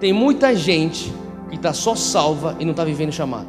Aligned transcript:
Tem 0.00 0.14
muita 0.14 0.56
gente 0.56 1.12
que 1.50 1.56
está 1.56 1.74
só 1.74 1.94
salva 1.94 2.56
e 2.58 2.64
não 2.64 2.70
está 2.70 2.84
vivendo 2.84 3.12
chamado. 3.12 3.46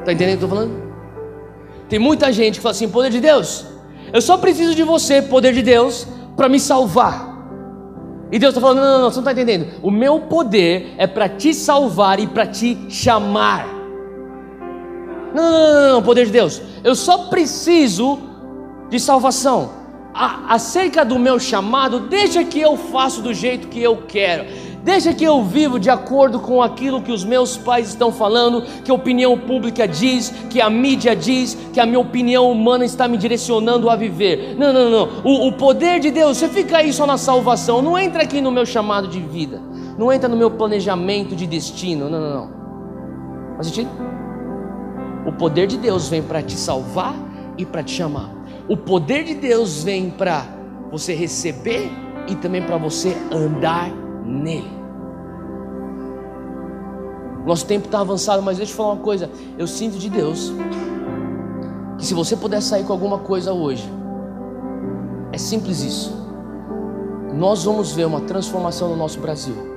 Está 0.00 0.12
entendendo 0.12 0.36
o 0.36 0.38
que 0.38 0.44
eu 0.44 0.46
estou 0.46 0.48
falando? 0.48 0.86
Tem 1.88 1.98
muita 1.98 2.30
gente 2.32 2.56
que 2.56 2.60
fala 2.60 2.72
assim: 2.72 2.88
poder 2.88 3.10
de 3.10 3.20
Deus, 3.20 3.66
eu 4.12 4.20
só 4.20 4.36
preciso 4.36 4.74
de 4.74 4.82
você, 4.82 5.22
poder 5.22 5.54
de 5.54 5.62
Deus, 5.62 6.06
para 6.36 6.48
me 6.48 6.60
salvar. 6.60 7.34
E 8.30 8.38
Deus 8.38 8.50
está 8.50 8.60
falando: 8.60 8.78
não, 8.78 8.92
não, 8.92 9.00
não, 9.02 9.10
você 9.10 9.16
não 9.16 9.30
está 9.30 9.32
entendendo. 9.32 9.80
O 9.82 9.90
meu 9.90 10.20
poder 10.20 10.94
é 10.98 11.06
para 11.06 11.28
te 11.28 11.54
salvar 11.54 12.20
e 12.20 12.26
para 12.26 12.46
te 12.46 12.76
chamar. 12.90 13.66
Não, 15.34 15.42
não, 15.42 15.74
não, 15.74 15.92
não, 15.94 16.02
poder 16.02 16.26
de 16.26 16.32
Deus. 16.32 16.60
Eu 16.84 16.94
só 16.94 17.28
preciso 17.28 18.18
de 18.90 19.00
salvação. 19.00 19.70
Acerca 20.48 21.04
do 21.04 21.18
meu 21.18 21.38
chamado, 21.38 22.00
deixa 22.00 22.42
que 22.42 22.58
eu 22.58 22.76
faço 22.76 23.20
do 23.20 23.34
jeito 23.34 23.68
que 23.68 23.82
eu 23.82 24.04
quero. 24.08 24.46
Deixa 24.82 25.12
que 25.12 25.24
eu 25.24 25.42
vivo 25.42 25.80
de 25.80 25.90
acordo 25.90 26.38
com 26.38 26.62
aquilo 26.62 27.02
que 27.02 27.10
os 27.10 27.24
meus 27.24 27.56
pais 27.56 27.88
estão 27.88 28.12
falando, 28.12 28.62
que 28.84 28.90
a 28.90 28.94
opinião 28.94 29.36
pública 29.36 29.86
diz, 29.86 30.30
que 30.48 30.60
a 30.60 30.70
mídia 30.70 31.14
diz, 31.14 31.58
que 31.72 31.80
a 31.80 31.84
minha 31.84 31.98
opinião 31.98 32.48
humana 32.48 32.84
está 32.84 33.08
me 33.08 33.18
direcionando 33.18 33.90
a 33.90 33.96
viver. 33.96 34.54
Não, 34.56 34.72
não, 34.72 34.88
não. 34.88 35.08
O, 35.24 35.48
o 35.48 35.52
poder 35.52 35.98
de 35.98 36.12
Deus, 36.12 36.38
você 36.38 36.48
fica 36.48 36.78
aí 36.78 36.92
só 36.92 37.04
na 37.04 37.18
salvação. 37.18 37.82
Não 37.82 37.98
entra 37.98 38.22
aqui 38.22 38.40
no 38.40 38.52
meu 38.52 38.64
chamado 38.64 39.08
de 39.08 39.18
vida. 39.18 39.60
Não 39.98 40.12
entra 40.12 40.28
no 40.28 40.36
meu 40.36 40.52
planejamento 40.52 41.34
de 41.34 41.48
destino. 41.48 42.08
Não, 42.08 42.20
não, 42.20 42.34
não. 42.34 42.50
Faz 43.56 43.66
sentido? 43.66 43.90
O 45.26 45.32
poder 45.32 45.66
de 45.66 45.76
Deus 45.76 46.08
vem 46.08 46.22
para 46.22 46.40
te 46.40 46.56
salvar 46.56 47.14
e 47.58 47.66
para 47.66 47.82
te 47.82 47.90
chamar. 47.90 48.35
O 48.68 48.76
poder 48.76 49.24
de 49.24 49.34
Deus 49.34 49.84
vem 49.84 50.10
para 50.10 50.44
você 50.90 51.14
receber 51.14 51.90
e 52.28 52.34
também 52.34 52.62
para 52.62 52.76
você 52.76 53.16
andar 53.32 53.90
nele. 54.24 54.70
Nosso 57.44 57.64
tempo 57.64 57.86
está 57.86 58.00
avançado, 58.00 58.42
mas 58.42 58.56
deixa 58.56 58.72
eu 58.72 58.76
falar 58.76 58.94
uma 58.94 59.02
coisa. 59.02 59.30
Eu 59.56 59.68
sinto 59.68 59.98
de 59.98 60.10
Deus 60.10 60.52
que 61.96 62.04
se 62.04 62.12
você 62.12 62.36
puder 62.36 62.60
sair 62.60 62.84
com 62.84 62.92
alguma 62.92 63.20
coisa 63.20 63.52
hoje, 63.52 63.88
é 65.32 65.38
simples 65.38 65.82
isso. 65.82 66.26
Nós 67.34 67.64
vamos 67.64 67.92
ver 67.92 68.06
uma 68.06 68.22
transformação 68.22 68.88
no 68.88 68.96
nosso 68.96 69.20
Brasil 69.20 69.75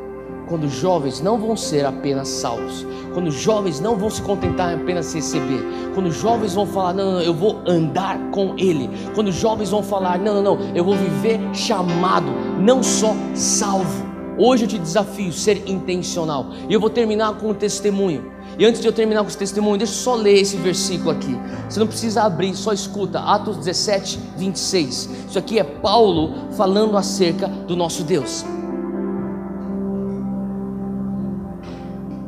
quando 0.49 0.67
jovens 0.67 1.21
não 1.21 1.37
vão 1.37 1.55
ser 1.55 1.85
apenas 1.85 2.27
salvos, 2.27 2.85
quando 3.13 3.29
jovens 3.29 3.79
não 3.79 3.95
vão 3.95 4.09
se 4.09 4.21
contentar 4.21 4.73
em 4.73 4.81
apenas 4.81 5.13
receber, 5.13 5.63
quando 5.93 6.11
jovens 6.11 6.55
vão 6.55 6.65
falar, 6.65 6.93
não, 6.93 7.05
não, 7.05 7.13
não, 7.13 7.21
eu 7.21 7.33
vou 7.33 7.61
andar 7.67 8.19
com 8.31 8.55
Ele, 8.57 8.89
quando 9.13 9.31
jovens 9.31 9.69
vão 9.69 9.83
falar, 9.83 10.17
não, 10.17 10.41
não, 10.41 10.55
não, 10.55 10.75
eu 10.75 10.83
vou 10.83 10.95
viver 10.95 11.39
chamado, 11.53 12.31
não 12.59 12.81
só 12.81 13.13
salvo. 13.35 14.09
Hoje 14.41 14.63
eu 14.63 14.69
te 14.69 14.79
desafio 14.79 15.33
ser 15.33 15.69
intencional. 15.69 16.47
E 16.69 16.73
eu 16.73 16.79
vou 16.79 16.89
terminar 16.89 17.33
com 17.33 17.49
um 17.49 17.53
testemunho. 17.53 18.31
E 18.57 18.65
antes 18.65 18.79
de 18.79 18.87
eu 18.87 18.93
terminar 18.93 19.21
com 19.21 19.27
esse 19.27 19.37
testemunho, 19.37 19.77
deixa 19.77 19.91
eu 19.91 19.97
só 19.97 20.15
ler 20.15 20.39
esse 20.39 20.55
versículo 20.55 21.11
aqui. 21.11 21.37
Você 21.67 21.77
não 21.77 21.87
precisa 21.87 22.23
abrir, 22.23 22.55
só 22.55 22.71
escuta. 22.71 23.19
Atos 23.19 23.57
17, 23.57 24.17
26. 24.37 25.09
Isso 25.27 25.37
aqui 25.37 25.59
é 25.59 25.63
Paulo 25.65 26.33
falando 26.55 26.95
acerca 26.95 27.49
do 27.49 27.75
nosso 27.75 28.01
Deus. 28.01 28.45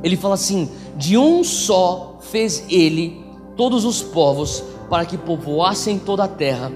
Ele 0.03 0.17
fala 0.17 0.35
assim: 0.35 0.69
De 0.97 1.17
um 1.17 1.43
só 1.43 2.19
fez 2.21 2.65
ele 2.69 3.23
todos 3.55 3.85
os 3.85 4.01
povos 4.01 4.63
para 4.89 5.05
que 5.05 5.17
povoassem 5.17 5.99
toda 5.99 6.23
a 6.23 6.27
terra, 6.27 6.71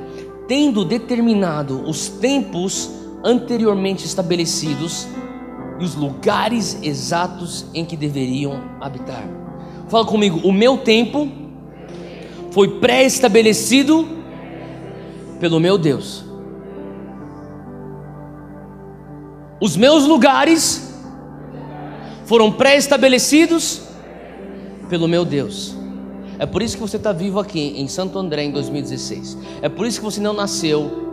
tendo 0.47 0.85
determinado 0.85 1.81
os 1.87 2.07
tempos 2.07 2.89
anteriormente 3.23 4.05
estabelecidos 4.05 5.07
e 5.79 5.83
os 5.83 5.95
lugares 5.95 6.79
exatos 6.83 7.65
em 7.73 7.83
que 7.83 7.97
deveriam 7.97 8.61
habitar. 8.79 9.27
Fala 9.89 10.05
comigo, 10.05 10.39
o 10.47 10.51
meu 10.51 10.77
tempo 10.77 11.27
foi 12.51 12.79
pré-estabelecido 12.79 14.07
pelo 15.39 15.59
meu 15.59 15.77
Deus. 15.77 16.23
Os 19.59 19.75
meus 19.75 20.05
lugares 20.05 20.84
foram 22.25 22.51
pré-estabelecidos 22.51 23.81
pelo 24.89 25.07
meu 25.07 25.23
Deus. 25.23 25.75
É 26.37 26.45
por 26.45 26.61
isso 26.61 26.75
que 26.75 26.81
você 26.81 26.97
está 26.97 27.13
vivo 27.13 27.39
aqui 27.39 27.73
em 27.77 27.87
Santo 27.87 28.19
André 28.19 28.43
em 28.43 28.51
2016. 28.51 29.37
É 29.61 29.69
por 29.69 29.85
isso 29.85 29.99
que 29.99 30.05
você 30.05 30.19
não 30.19 30.33
nasceu 30.33 31.05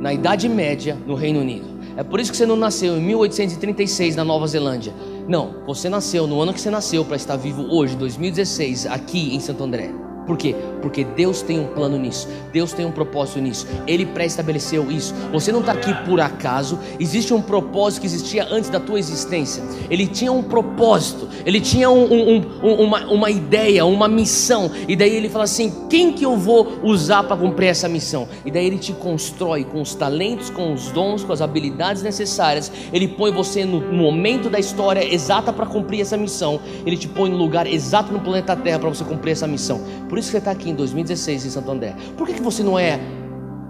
na 0.00 0.12
Idade 0.12 0.48
Média 0.48 0.96
no 1.06 1.14
Reino 1.14 1.40
Unido. 1.40 1.74
É 1.96 2.02
por 2.02 2.18
isso 2.18 2.30
que 2.30 2.36
você 2.36 2.46
não 2.46 2.56
nasceu 2.56 2.96
em 2.96 3.00
1836 3.00 4.16
na 4.16 4.24
Nova 4.24 4.46
Zelândia. 4.46 4.92
Não, 5.28 5.62
você 5.66 5.88
nasceu 5.88 6.26
no 6.26 6.40
ano 6.40 6.52
que 6.52 6.60
você 6.60 6.70
nasceu 6.70 7.04
para 7.04 7.16
estar 7.16 7.36
vivo 7.36 7.62
hoje, 7.70 7.96
2016, 7.96 8.86
aqui 8.86 9.34
em 9.34 9.40
Santo 9.40 9.62
André. 9.62 9.90
Por 10.26 10.36
quê? 10.36 10.54
Porque 10.80 11.04
Deus 11.04 11.42
tem 11.42 11.60
um 11.60 11.66
plano 11.66 11.98
nisso, 11.98 12.28
Deus 12.52 12.72
tem 12.72 12.84
um 12.86 12.90
propósito 12.90 13.40
nisso, 13.40 13.66
Ele 13.86 14.06
pré-estabeleceu 14.06 14.90
isso. 14.90 15.14
Você 15.32 15.52
não 15.52 15.60
está 15.60 15.72
aqui 15.72 15.92
por 16.06 16.20
acaso, 16.20 16.78
existe 16.98 17.32
um 17.34 17.42
propósito 17.42 18.00
que 18.00 18.06
existia 18.06 18.46
antes 18.50 18.70
da 18.70 18.80
tua 18.80 18.98
existência. 18.98 19.62
Ele 19.90 20.06
tinha 20.06 20.32
um 20.32 20.42
propósito, 20.42 21.28
ele 21.44 21.60
tinha 21.60 21.90
um, 21.90 22.04
um, 22.04 22.36
um, 22.62 22.74
uma, 22.84 23.06
uma 23.06 23.30
ideia, 23.30 23.84
uma 23.84 24.08
missão, 24.08 24.70
e 24.88 24.96
daí 24.96 25.14
ele 25.14 25.28
fala 25.28 25.44
assim: 25.44 25.72
quem 25.88 26.12
que 26.12 26.24
eu 26.24 26.36
vou 26.36 26.80
usar 26.82 27.24
para 27.24 27.36
cumprir 27.36 27.68
essa 27.68 27.88
missão? 27.88 28.28
E 28.44 28.50
daí 28.50 28.66
ele 28.66 28.78
te 28.78 28.92
constrói 28.92 29.64
com 29.64 29.80
os 29.80 29.94
talentos, 29.94 30.50
com 30.50 30.72
os 30.72 30.90
dons, 30.90 31.22
com 31.22 31.32
as 31.32 31.40
habilidades 31.40 32.02
necessárias. 32.02 32.70
Ele 32.92 33.08
põe 33.08 33.30
você 33.30 33.64
no 33.64 33.80
momento 33.80 34.48
da 34.48 34.58
história 34.58 35.04
exata 35.14 35.52
para 35.52 35.66
cumprir 35.66 36.00
essa 36.00 36.16
missão, 36.16 36.60
ele 36.86 36.96
te 36.96 37.08
põe 37.08 37.30
no 37.30 37.36
lugar 37.36 37.66
exato 37.66 38.12
no 38.12 38.20
planeta 38.20 38.56
Terra 38.56 38.78
para 38.78 38.88
você 38.88 39.04
cumprir 39.04 39.32
essa 39.32 39.46
missão. 39.46 39.80
Por 40.14 40.18
isso 40.20 40.28
que 40.28 40.32
você 40.32 40.38
está 40.38 40.52
aqui 40.52 40.70
em 40.70 40.76
2016 40.76 41.46
em 41.46 41.50
Santo 41.50 41.72
André. 41.72 41.92
Por 42.16 42.24
que, 42.24 42.34
que 42.34 42.40
você 42.40 42.62
não 42.62 42.78
é 42.78 43.00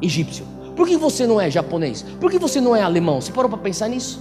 egípcio? 0.03 0.45
Por 0.77 0.87
que 0.87 0.95
você 0.95 1.27
não 1.27 1.41
é 1.41 1.51
japonês? 1.51 2.05
Por 2.21 2.31
que 2.31 2.39
você 2.39 2.61
não 2.61 2.77
é 2.77 2.83
alemão? 2.83 3.19
Você 3.19 3.33
parou 3.33 3.49
para 3.49 3.59
pensar 3.61 3.89
nisso? 3.89 4.21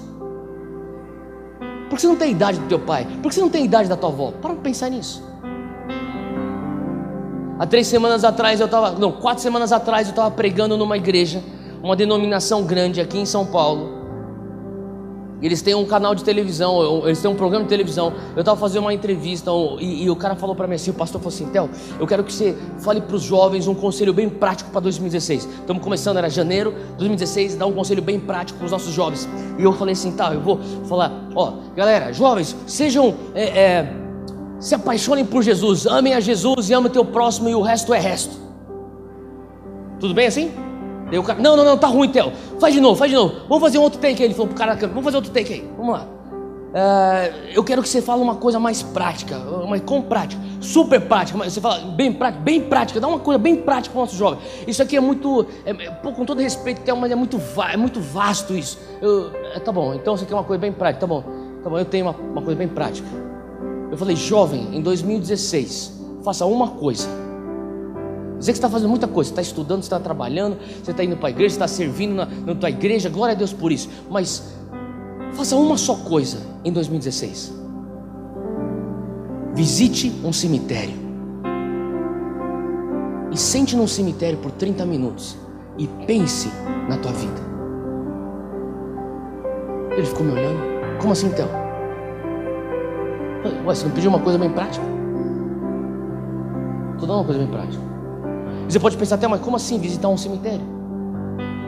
Por 1.90 1.98
que 1.98 2.02
você 2.02 2.08
não 2.08 2.16
tem 2.16 2.30
a 2.30 2.32
idade 2.32 2.60
do 2.60 2.68
teu 2.70 2.80
pai? 2.80 3.06
Por 3.22 3.28
que 3.28 3.36
você 3.36 3.42
não 3.42 3.50
tem 3.50 3.64
a 3.64 3.66
idade 3.66 3.90
da 3.90 3.98
tua 3.98 4.08
avó? 4.08 4.32
Para 4.32 4.54
para 4.54 4.62
pensar 4.62 4.90
nisso. 4.90 5.22
Há 7.60 7.68
três 7.68 7.88
semanas 7.88 8.24
atrás 8.24 8.62
eu 8.62 8.68
estava, 8.68 8.92
não, 8.92 9.12
quatro 9.12 9.44
semanas 9.44 9.74
atrás 9.74 10.08
eu 10.08 10.12
estava 10.12 10.32
pregando 10.32 10.78
numa 10.78 10.96
igreja, 10.96 11.44
uma 11.84 11.94
denominação 11.94 12.64
grande 12.64 13.02
aqui 13.02 13.18
em 13.18 13.26
São 13.26 13.46
Paulo. 13.46 13.93
Eles 15.44 15.62
têm 15.62 15.76
um 15.76 15.86
canal 15.86 16.16
de 16.16 16.24
televisão, 16.24 17.06
eles 17.06 17.22
têm 17.22 17.30
um 17.30 17.36
programa 17.36 17.66
de 17.66 17.70
televisão. 17.70 18.14
Eu 18.34 18.40
estava 18.40 18.58
fazendo 18.58 18.84
uma 18.84 18.94
entrevista 18.94 19.52
e, 19.78 20.06
e 20.06 20.10
o 20.10 20.16
cara 20.16 20.36
falou 20.36 20.56
para 20.56 20.66
mim 20.66 20.76
assim: 20.76 20.92
o 20.92 20.94
pastor 20.94 21.20
falou 21.20 21.36
assim, 21.36 21.48
Theo, 21.48 21.70
eu 22.00 22.08
quero 22.08 22.24
que 22.24 22.32
você 22.32 22.56
fale 22.80 23.02
para 23.02 23.18
os 23.18 23.24
jovens 23.24 23.68
um 23.68 23.76
conselho 23.76 24.14
bem 24.14 24.30
prático 24.30 24.72
para 24.72 24.80
2016. 24.80 25.44
Estamos 25.44 25.84
começando, 25.84 26.16
era 26.16 26.30
janeiro 26.30 26.72
de 26.72 27.00
2016, 27.00 27.56
dá 27.56 27.66
um 27.66 27.74
conselho 27.74 28.02
bem 28.02 28.22
prático 28.22 28.58
para 28.58 28.66
os 28.66 28.72
nossos 28.72 28.94
jovens. 28.94 29.28
E 29.60 29.64
eu 29.64 29.74
falei 29.74 29.92
assim: 29.92 30.14
tá, 30.14 30.34
eu 30.34 30.40
vou 30.40 30.60
falar, 30.88 31.12
ó, 31.36 31.56
galera, 31.76 32.14
jovens, 32.14 32.56
sejam. 32.66 33.14
É, 33.36 33.44
é, 33.44 33.94
se 34.62 34.74
apaixonem 34.76 35.26
por 35.26 35.44
Jesus, 35.44 35.86
amem 35.86 36.14
a 36.14 36.22
Jesus 36.22 36.70
e 36.70 36.74
amem 36.74 36.90
o 36.90 36.94
teu 36.94 37.04
próximo 37.04 37.50
e 37.50 37.56
o 37.56 37.62
resto 37.62 37.94
é 37.94 38.00
resto. 38.00 38.38
Tudo 40.00 40.14
bem 40.14 40.28
assim? 40.28 40.54
Cara, 41.22 41.40
não, 41.40 41.56
não, 41.56 41.64
não, 41.64 41.78
tá 41.78 41.88
ruim, 41.88 42.10
Theo. 42.10 42.32
Faz 42.64 42.74
de 42.74 42.80
novo, 42.80 42.96
faz 42.96 43.12
de 43.12 43.18
novo. 43.18 43.36
Vamos 43.50 43.62
fazer 43.62 43.78
um 43.78 43.82
outro 43.82 44.00
take 44.00 44.24
aí. 44.24 44.28
Ele 44.28 44.34
falou 44.34 44.48
pro 44.48 44.56
cara 44.56 44.74
vamos 44.76 45.04
fazer 45.04 45.18
outro 45.18 45.34
take 45.34 45.52
aí. 45.52 45.70
Vamos 45.76 45.96
lá. 45.96 46.08
Uh, 46.08 47.52
eu 47.54 47.62
quero 47.62 47.82
que 47.82 47.90
você 47.90 48.02
fale 48.02 48.22
uma 48.22 48.36
coisa 48.36 48.58
mais 48.58 48.82
prática, 48.82 49.38
mas 49.68 49.82
com 49.82 50.02
prática, 50.02 50.42
super 50.62 51.02
prática. 51.02 51.38
Você 51.40 51.60
fala 51.60 51.80
bem 51.80 52.14
prática, 52.14 52.42
bem 52.42 52.62
prática, 52.62 53.02
dá 53.02 53.08
uma 53.10 53.20
coisa 53.20 53.38
bem 53.38 53.58
prática 53.58 53.92
para 53.92 54.00
o 54.00 54.06
nosso 54.06 54.16
jovem. 54.16 54.40
Isso 54.66 54.82
aqui 54.82 54.96
é 54.96 55.02
muito, 55.02 55.46
é, 55.66 55.72
é, 55.72 55.90
com 55.90 56.24
todo 56.24 56.42
respeito, 56.42 56.82
mas 56.96 57.12
é 57.12 57.16
muito, 57.16 57.38
é 57.70 57.76
muito 57.76 58.00
vasto 58.00 58.56
isso. 58.56 58.80
Eu, 59.02 59.30
é, 59.54 59.60
tá 59.60 59.74
bom, 59.74 59.94
então 59.94 60.16
você 60.16 60.26
quer 60.26 60.34
uma 60.34 60.46
coisa 60.46 60.62
bem 60.62 60.72
prática, 60.72 61.02
tá 61.02 61.08
bom, 61.08 61.22
tá 61.62 61.70
bom, 61.70 61.78
eu 61.78 61.86
tenho 61.86 62.06
uma, 62.06 62.16
uma 62.16 62.42
coisa 62.42 62.58
bem 62.58 62.70
prática. 62.70 63.08
Eu 63.92 63.98
falei, 63.98 64.16
jovem, 64.16 64.70
em 64.74 64.82
2016, 64.82 66.00
faça 66.24 66.46
uma 66.46 66.70
coisa 66.70 67.10
Dizer 68.44 68.52
que 68.52 68.58
você 68.58 68.66
está 68.66 68.70
fazendo 68.70 68.90
muita 68.90 69.08
coisa, 69.08 69.30
você 69.30 69.32
está 69.32 69.42
estudando, 69.42 69.84
você 69.84 69.86
está 69.86 70.02
trabalhando, 70.02 70.58
você 70.84 70.92
está 70.92 71.02
indo 71.02 71.16
para 71.16 71.30
a 71.30 71.32
igreja, 71.32 71.52
você 71.52 71.56
está 71.56 71.68
servindo 71.68 72.14
na, 72.14 72.26
na 72.26 72.54
tua 72.54 72.70
igreja, 72.70 73.08
glória 73.08 73.32
a 73.32 73.38
Deus 73.38 73.54
por 73.54 73.72
isso. 73.72 73.88
Mas 74.12 74.54
faça 75.32 75.56
uma 75.56 75.78
só 75.78 75.96
coisa 75.96 76.40
em 76.62 76.70
2016. 76.70 77.54
Visite 79.54 80.12
um 80.26 80.34
cemitério. 80.34 80.94
E 83.32 83.38
sente 83.38 83.78
num 83.78 83.88
cemitério 83.88 84.38
por 84.40 84.52
30 84.52 84.86
minutos. 84.86 85.38
E 85.78 85.88
pense 86.06 86.50
na 86.90 86.98
tua 86.98 87.14
vida. 87.14 87.42
Ele 89.92 90.06
ficou 90.06 90.26
me 90.26 90.34
olhando. 90.34 90.60
Como 91.00 91.14
assim 91.14 91.28
então? 91.28 91.48
Ué, 93.66 93.74
você 93.74 93.86
não 93.86 93.94
pediu 93.94 94.10
uma 94.10 94.20
coisa 94.20 94.38
bem 94.38 94.50
prática? 94.50 94.86
Estou 96.92 97.08
dando 97.08 97.20
uma 97.20 97.24
coisa 97.24 97.40
bem 97.40 97.48
prática. 97.48 97.93
Você 98.74 98.80
pode 98.80 98.98
pensar 98.98 99.16
até, 99.16 99.28
mas 99.28 99.40
como 99.40 99.56
assim 99.56 99.78
visitar 99.78 100.10
um 100.10 100.18
cemitério? 100.18 100.66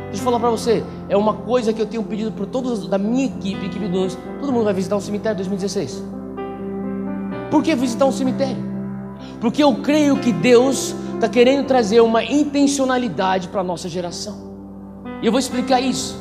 Deixa 0.06 0.22
eu 0.22 0.24
falar 0.24 0.40
para 0.40 0.50
você, 0.50 0.84
é 1.08 1.16
uma 1.16 1.36
coisa 1.36 1.72
que 1.72 1.80
eu 1.80 1.86
tenho 1.86 2.02
pedido 2.02 2.32
para 2.32 2.48
todos 2.48 2.88
da 2.88 2.98
minha 2.98 3.28
equipe, 3.28 3.64
equipe 3.64 3.88
do 3.88 4.08
todo 4.40 4.52
mundo 4.52 4.64
vai 4.64 4.74
visitar 4.74 4.96
um 4.96 5.00
cemitério 5.00 5.36
em 5.36 5.38
2016. 5.38 6.04
Por 7.52 7.62
que 7.62 7.76
visitar 7.76 8.08
um 8.08 8.12
cemitério? 8.12 8.58
Porque 9.40 9.62
eu 9.64 9.76
creio 9.84 10.18
que 10.18 10.34
Deus 10.34 10.96
está 11.14 11.30
querendo 11.30 11.68
trazer 11.68 12.02
uma 12.02 12.24
intencionalidade 12.24 13.50
para 13.50 13.62
a 13.62 13.64
nossa 13.64 13.88
geração. 13.88 14.40
E 15.22 15.28
eu 15.28 15.32
vou 15.32 15.38
explicar 15.38 15.80
isso. 15.80 16.20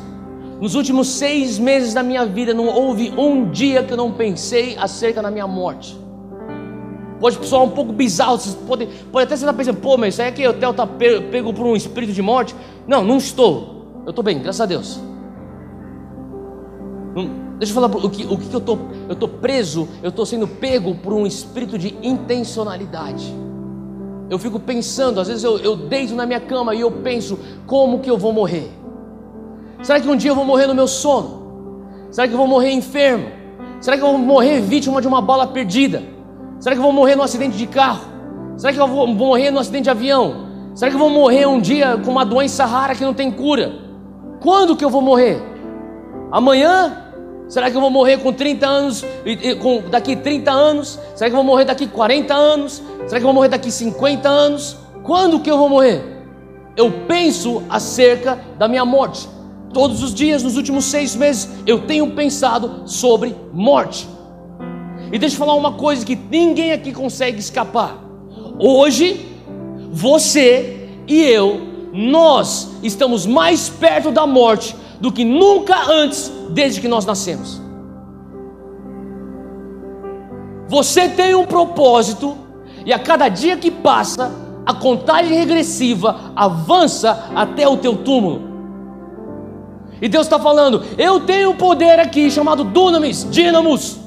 Nos 0.61 0.75
últimos 0.75 1.09
seis 1.09 1.59
meses 1.59 1.95
da 1.95 2.03
minha 2.03 2.27
vida, 2.27 2.53
não 2.53 2.67
houve 2.67 3.11
um 3.17 3.51
dia 3.51 3.83
que 3.83 3.95
eu 3.95 3.97
não 3.97 4.13
pensei 4.13 4.77
acerca 4.77 5.23
da 5.23 5.31
minha 5.31 5.47
morte. 5.47 6.04
Pode 7.25 7.43
soar 7.47 7.63
um 7.63 7.71
pouco 7.71 7.91
bizarro, 7.91 8.37
vocês 8.37 8.55
podem, 8.55 8.87
pode 9.11 9.25
até 9.25 9.35
você 9.35 9.45
estar 9.45 9.55
pensando, 9.55 9.81
pô, 9.81 9.97
mas 9.97 10.13
isso 10.13 10.21
aí 10.21 10.29
é 10.29 10.31
que 10.31 10.47
o 10.47 10.53
Theo 10.53 10.73
está 10.73 10.87
pego 10.87 11.55
por 11.55 11.65
um 11.65 11.75
espírito 11.75 12.13
de 12.13 12.21
morte. 12.21 12.55
Não, 12.87 13.03
não 13.03 13.17
estou. 13.17 14.03
Eu 14.05 14.11
estou 14.11 14.23
bem, 14.23 14.41
graças 14.41 14.61
a 14.61 14.67
Deus. 14.67 15.01
deixa 17.59 17.73
eu 17.73 17.75
falar 17.75 17.87
o 17.87 18.11
que, 18.11 18.27
o 18.27 18.37
que 18.37 18.53
eu 18.53 18.59
estou. 18.59 18.79
Eu 19.09 19.15
estou 19.15 19.27
preso, 19.27 19.89
eu 20.03 20.11
estou 20.11 20.27
sendo 20.27 20.47
pego 20.47 20.97
por 20.97 21.15
um 21.15 21.27
espírito 21.27 21.79
de 21.79 21.97
intencionalidade. 22.03 23.35
Eu 24.29 24.39
fico 24.39 24.61
pensando, 24.61 25.19
às 25.19 25.29
vezes 25.29 25.45
eu, 25.45 25.57
eu 25.61 25.77
deito 25.77 26.15
na 26.15 26.27
minha 26.27 26.41
cama 26.41 26.75
e 26.75 26.83
eu 26.83 26.91
penso, 26.91 27.39
como 27.67 28.01
que 28.01 28.11
eu 28.11 28.19
vou 28.19 28.35
morrer? 28.35 28.71
Será 29.83 29.99
que 29.99 30.07
um 30.07 30.15
dia 30.15 30.31
eu 30.31 30.37
vou 30.37 30.45
morrer 30.45 30.67
no 30.67 30.75
meu 30.75 30.87
sono? 30.87 31.87
Será 32.11 32.29
que 32.29 32.35
eu 32.35 32.39
vou 32.39 32.47
morrer 32.47 32.71
enfermo? 32.73 33.31
Será 33.81 33.97
que 33.97 34.03
eu 34.03 34.09
vou 34.09 34.19
morrer 34.19 34.61
vítima 34.61 35.01
de 35.01 35.09
uma 35.09 35.23
bala 35.23 35.47
perdida? 35.47 36.13
Será 36.65 36.75
que 36.75 36.81
eu 36.81 36.85
vou 36.85 36.95
morrer 36.95 37.15
num 37.15 37.23
acidente 37.23 37.59
de 37.59 37.67
carro? 37.67 38.07
Será 38.57 38.73
que 38.73 38.81
eu 38.81 38.89
vou 38.89 39.07
morrer 39.07 39.51
num 39.51 39.59
acidente 39.59 39.85
de 39.85 39.91
avião? 39.91 40.47
Será 40.75 40.91
que 40.91 40.97
eu 40.97 40.99
vou 40.99 41.11
morrer 41.11 41.45
um 41.45 41.61
dia 41.61 42.01
com 42.03 42.11
uma 42.11 42.25
doença 42.25 42.65
rara 42.65 42.95
que 42.95 43.05
não 43.05 43.13
tem 43.13 43.31
cura? 43.31 43.71
Quando 44.41 44.75
que 44.75 44.83
eu 44.83 44.89
vou 44.89 45.03
morrer? 45.03 45.43
Amanhã? 46.33 47.05
Será 47.49 47.71
que 47.71 47.77
eu 47.77 47.83
vou 47.83 47.91
morrer 47.91 48.17
com 48.17 48.33
30 48.33 48.67
anos, 48.67 49.05
com, 49.61 49.91
daqui 49.91 50.17
30 50.17 50.51
anos? 50.51 50.99
Será 51.15 51.29
que 51.29 51.37
eu 51.37 51.43
vou 51.43 51.45
morrer 51.45 51.67
daqui 51.67 51.87
40 51.87 52.33
anos? 52.33 52.83
Será 53.07 53.21
que 53.21 53.27
eu 53.27 53.29
vou 53.29 53.35
morrer 53.35 53.51
daqui 53.51 53.71
50 53.71 54.27
anos? 54.27 54.79
Quando 55.03 55.41
que 55.41 55.51
eu 55.51 55.59
vou 55.59 55.69
morrer? 55.69 56.03
Eu 56.79 56.91
penso 57.07 57.63
acerca 57.69 58.41
da 58.59 58.67
minha 58.67 58.87
morte. 58.87 59.29
Todos 59.71 60.03
os 60.03 60.15
dias, 60.15 60.43
nos 60.43 60.57
últimos 60.57 60.87
seis 60.87 61.15
meses, 61.15 61.47
eu 61.67 61.81
tenho 61.81 62.11
pensado 62.13 62.85
sobre 62.87 63.37
morte. 63.53 64.14
E 65.13 65.19
deixa 65.19 65.35
eu 65.35 65.39
falar 65.39 65.55
uma 65.55 65.73
coisa 65.73 66.05
que 66.05 66.17
ninguém 66.17 66.73
aqui 66.73 66.93
consegue 66.93 67.39
escapar. 67.39 67.99
Hoje, 68.59 69.27
você 69.91 70.89
e 71.07 71.23
eu, 71.23 71.61
nós 71.93 72.71
estamos 72.83 73.27
mais 73.27 73.69
perto 73.69 74.11
da 74.11 74.27
morte 74.27 74.75
do 75.01 75.13
que 75.13 75.25
nunca 75.25 75.91
antes, 75.91 76.33
desde 76.51 76.81
que 76.81 76.89
nós 76.89 77.05
nascemos. 77.05 77.61
Você 80.69 81.09
tem 81.09 81.35
um 81.35 81.47
propósito, 81.47 82.37
e 82.85 82.93
a 82.93 82.99
cada 82.99 83.29
dia 83.29 83.57
que 83.57 83.71
passa, 83.71 84.33
a 84.67 84.73
contagem 84.73 85.37
regressiva 85.37 86.33
avança 86.35 87.31
até 87.35 87.69
o 87.69 87.77
teu 87.77 87.97
túmulo. 87.97 88.55
E 90.01 90.09
Deus 90.09 90.27
está 90.27 90.39
falando: 90.39 90.83
eu 90.99 91.21
tenho 91.21 91.51
um 91.51 91.57
poder 91.57 92.01
aqui 92.01 92.31
chamado 92.31 92.65
Dunamis, 92.65 93.27
Dínamos. 93.31 94.04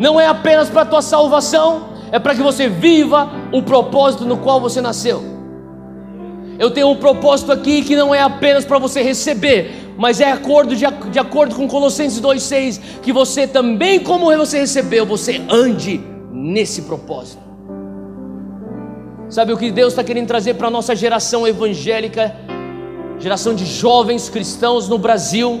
Não 0.00 0.18
é 0.18 0.26
apenas 0.26 0.70
para 0.70 0.82
a 0.82 0.86
tua 0.86 1.02
salvação, 1.02 1.90
é 2.10 2.18
para 2.18 2.34
que 2.34 2.42
você 2.42 2.68
viva 2.68 3.30
o 3.52 3.62
propósito 3.62 4.24
no 4.24 4.38
qual 4.38 4.60
você 4.60 4.80
nasceu. 4.80 5.22
Eu 6.58 6.70
tenho 6.70 6.88
um 6.88 6.96
propósito 6.96 7.52
aqui 7.52 7.82
que 7.82 7.94
não 7.94 8.14
é 8.14 8.20
apenas 8.20 8.64
para 8.64 8.78
você 8.78 9.02
receber, 9.02 9.92
mas 9.96 10.20
é 10.20 10.32
acordo 10.32 10.74
de, 10.74 10.84
de 11.10 11.18
acordo 11.18 11.54
com 11.54 11.68
Colossenses 11.68 12.20
2,6, 12.20 12.80
que 13.02 13.12
você 13.12 13.46
também, 13.46 14.00
como 14.00 14.34
você 14.36 14.58
recebeu, 14.60 15.04
você 15.04 15.42
ande 15.48 16.00
nesse 16.32 16.82
propósito. 16.82 17.42
Sabe 19.28 19.52
o 19.52 19.56
que 19.56 19.70
Deus 19.70 19.92
está 19.92 20.02
querendo 20.02 20.26
trazer 20.26 20.54
para 20.54 20.66
a 20.66 20.70
nossa 20.70 20.96
geração 20.96 21.46
evangélica 21.46 22.34
geração 23.20 23.54
de 23.54 23.66
jovens 23.66 24.30
cristãos 24.30 24.88
no 24.88 24.96
Brasil 24.96 25.60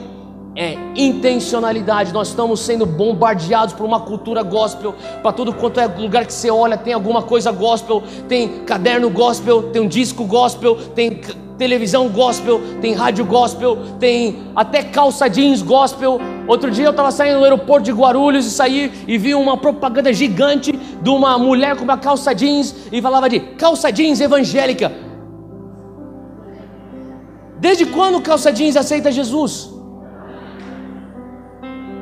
é 0.56 0.76
intencionalidade. 0.96 2.12
Nós 2.12 2.28
estamos 2.28 2.60
sendo 2.60 2.84
bombardeados 2.84 3.74
por 3.74 3.84
uma 3.84 4.00
cultura 4.00 4.42
gospel. 4.42 4.94
Para 5.22 5.32
todo 5.32 5.52
quanto 5.52 5.80
é 5.80 5.86
lugar 5.86 6.26
que 6.26 6.32
você 6.32 6.50
olha, 6.50 6.76
tem 6.76 6.92
alguma 6.92 7.22
coisa 7.22 7.52
gospel. 7.52 8.02
Tem 8.28 8.64
caderno 8.64 9.08
gospel, 9.10 9.70
tem 9.70 9.80
um 9.82 9.88
disco 9.88 10.24
gospel, 10.24 10.76
tem 10.94 11.20
televisão 11.56 12.08
gospel, 12.08 12.58
tem 12.80 12.94
rádio 12.94 13.22
gospel, 13.24 13.76
tem 13.98 14.38
até 14.56 14.82
calça 14.82 15.28
jeans 15.28 15.62
gospel. 15.62 16.18
Outro 16.48 16.70
dia 16.70 16.86
eu 16.86 16.90
estava 16.90 17.10
saindo 17.10 17.38
no 17.38 17.44
aeroporto 17.44 17.84
de 17.84 17.92
Guarulhos 17.92 18.46
e 18.46 18.50
saí 18.50 18.90
e 19.06 19.18
vi 19.18 19.34
uma 19.34 19.56
propaganda 19.56 20.12
gigante 20.12 20.72
de 20.72 21.10
uma 21.10 21.38
mulher 21.38 21.76
com 21.76 21.84
uma 21.84 21.98
calça 21.98 22.34
jeans 22.34 22.74
e 22.90 23.00
falava 23.02 23.28
de 23.28 23.40
calça 23.40 23.92
jeans 23.92 24.20
evangélica. 24.20 24.90
Desde 27.58 27.84
quando 27.84 28.22
calça 28.22 28.50
jeans 28.50 28.74
aceita 28.74 29.12
Jesus? 29.12 29.79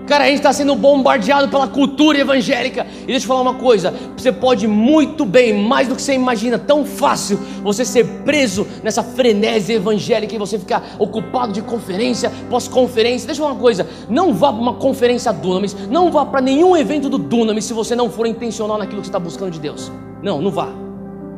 Cara, 0.08 0.24
a 0.24 0.26
gente 0.26 0.38
está 0.38 0.54
sendo 0.54 0.74
bombardeado 0.74 1.48
pela 1.48 1.68
cultura 1.68 2.18
evangélica. 2.18 2.86
E 3.02 3.08
deixa 3.08 3.24
eu 3.24 3.28
falar 3.28 3.42
uma 3.42 3.54
coisa: 3.54 3.92
você 4.16 4.32
pode 4.32 4.66
muito 4.66 5.26
bem, 5.26 5.52
mais 5.52 5.86
do 5.86 5.94
que 5.94 6.00
você 6.00 6.14
imagina, 6.14 6.58
tão 6.58 6.84
fácil, 6.86 7.38
você 7.62 7.84
ser 7.84 8.06
preso 8.24 8.66
nessa 8.82 9.02
frenese 9.02 9.74
evangélica 9.74 10.34
e 10.34 10.38
você 10.38 10.58
ficar 10.58 10.96
ocupado 10.98 11.52
de 11.52 11.60
conferência, 11.60 12.32
pós-conferência. 12.48 13.26
Deixa 13.26 13.42
eu 13.42 13.44
falar 13.44 13.54
uma 13.54 13.62
coisa: 13.62 13.86
não 14.08 14.32
vá 14.32 14.50
para 14.50 14.62
uma 14.62 14.74
conferência 14.74 15.30
Dunamis, 15.30 15.76
não 15.90 16.10
vá 16.10 16.24
para 16.24 16.40
nenhum 16.40 16.74
evento 16.74 17.10
do 17.10 17.18
Dunamis 17.18 17.66
se 17.66 17.74
você 17.74 17.94
não 17.94 18.08
for 18.08 18.26
intencional 18.26 18.78
naquilo 18.78 19.02
que 19.02 19.06
você 19.06 19.10
está 19.10 19.18
buscando 19.18 19.50
de 19.50 19.60
Deus. 19.60 19.92
Não, 20.22 20.40
não 20.40 20.50
vá. 20.50 20.68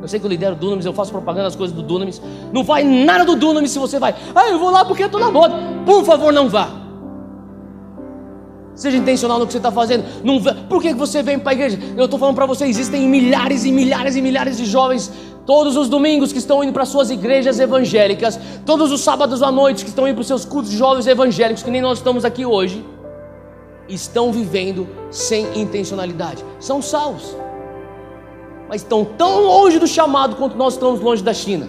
Eu 0.00 0.06
sei 0.06 0.20
que 0.20 0.24
eu 0.24 0.30
lidero 0.30 0.54
Dunamis, 0.54 0.86
eu 0.86 0.92
faço 0.92 1.10
propaganda 1.10 1.46
das 1.46 1.56
coisas 1.56 1.74
do 1.74 1.82
Dunamis. 1.82 2.22
Não 2.52 2.62
vai 2.62 2.84
nada 2.84 3.24
do 3.24 3.34
Dunamis 3.34 3.72
se 3.72 3.80
você 3.80 3.98
vai. 3.98 4.14
Ah, 4.32 4.48
eu 4.48 4.60
vou 4.60 4.70
lá 4.70 4.84
porque 4.84 5.02
eu 5.02 5.06
estou 5.06 5.20
na 5.20 5.30
moda. 5.30 5.54
Por 5.84 6.04
favor, 6.04 6.32
não 6.32 6.48
vá. 6.48 6.89
Seja 8.80 8.96
intencional 8.96 9.38
no 9.38 9.46
que 9.46 9.52
você 9.52 9.58
está 9.58 9.70
fazendo. 9.70 10.04
Não. 10.24 10.40
Por 10.68 10.80
que 10.80 10.94
você 10.94 11.22
vem 11.22 11.38
para 11.38 11.50
a 11.50 11.54
igreja? 11.54 11.78
Eu 11.96 12.06
estou 12.06 12.18
falando 12.18 12.34
para 12.34 12.46
você: 12.46 12.64
existem 12.64 13.06
milhares 13.06 13.64
e 13.64 13.70
milhares 13.70 14.16
e 14.16 14.22
milhares 14.22 14.56
de 14.56 14.64
jovens 14.64 15.12
todos 15.44 15.76
os 15.76 15.88
domingos 15.88 16.32
que 16.32 16.38
estão 16.38 16.62
indo 16.62 16.72
para 16.72 16.84
suas 16.84 17.10
igrejas 17.10 17.58
evangélicas, 17.58 18.38
todos 18.64 18.92
os 18.92 19.00
sábados 19.00 19.42
à 19.42 19.50
noite 19.50 19.84
que 19.84 19.90
estão 19.90 20.06
indo 20.06 20.14
para 20.14 20.22
os 20.22 20.26
seus 20.28 20.44
cultos 20.44 20.70
de 20.70 20.76
jovens 20.76 21.06
evangélicos, 21.06 21.62
que 21.62 21.70
nem 21.70 21.82
nós 21.82 21.98
estamos 21.98 22.24
aqui 22.24 22.46
hoje, 22.46 22.84
estão 23.88 24.30
vivendo 24.32 24.88
sem 25.10 25.46
intencionalidade. 25.60 26.44
São 26.60 26.80
salvos 26.80 27.34
mas 28.70 28.82
estão 28.82 29.04
tão 29.04 29.42
longe 29.42 29.80
do 29.80 29.86
chamado 29.88 30.36
quanto 30.36 30.56
nós 30.56 30.74
estamos 30.74 31.00
longe 31.00 31.24
da 31.24 31.34
China. 31.34 31.68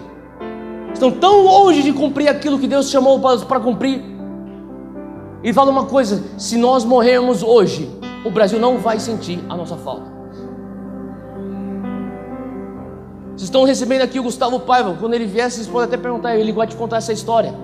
Estão 0.94 1.10
tão 1.10 1.42
longe 1.42 1.82
de 1.82 1.92
cumprir 1.92 2.28
aquilo 2.28 2.60
que 2.60 2.68
Deus 2.68 2.90
chamou 2.90 3.18
para 3.18 3.58
cumprir. 3.58 4.00
E 5.42 5.52
fala 5.52 5.70
uma 5.70 5.86
coisa: 5.86 6.22
se 6.38 6.56
nós 6.56 6.84
morrermos 6.84 7.42
hoje, 7.42 7.90
o 8.24 8.30
Brasil 8.30 8.58
não 8.58 8.78
vai 8.78 9.00
sentir 9.00 9.40
a 9.48 9.56
nossa 9.56 9.76
falta. 9.76 10.10
Vocês 13.30 13.42
estão 13.42 13.64
recebendo 13.64 14.02
aqui 14.02 14.20
o 14.20 14.22
Gustavo 14.22 14.60
Paiva. 14.60 14.96
Quando 15.00 15.14
ele 15.14 15.26
vier, 15.26 15.50
vocês 15.50 15.66
podem 15.66 15.88
até 15.88 15.96
perguntar, 15.96 16.36
ele 16.36 16.52
vai 16.52 16.66
te 16.66 16.76
contar 16.76 16.98
essa 16.98 17.12
história. 17.12 17.54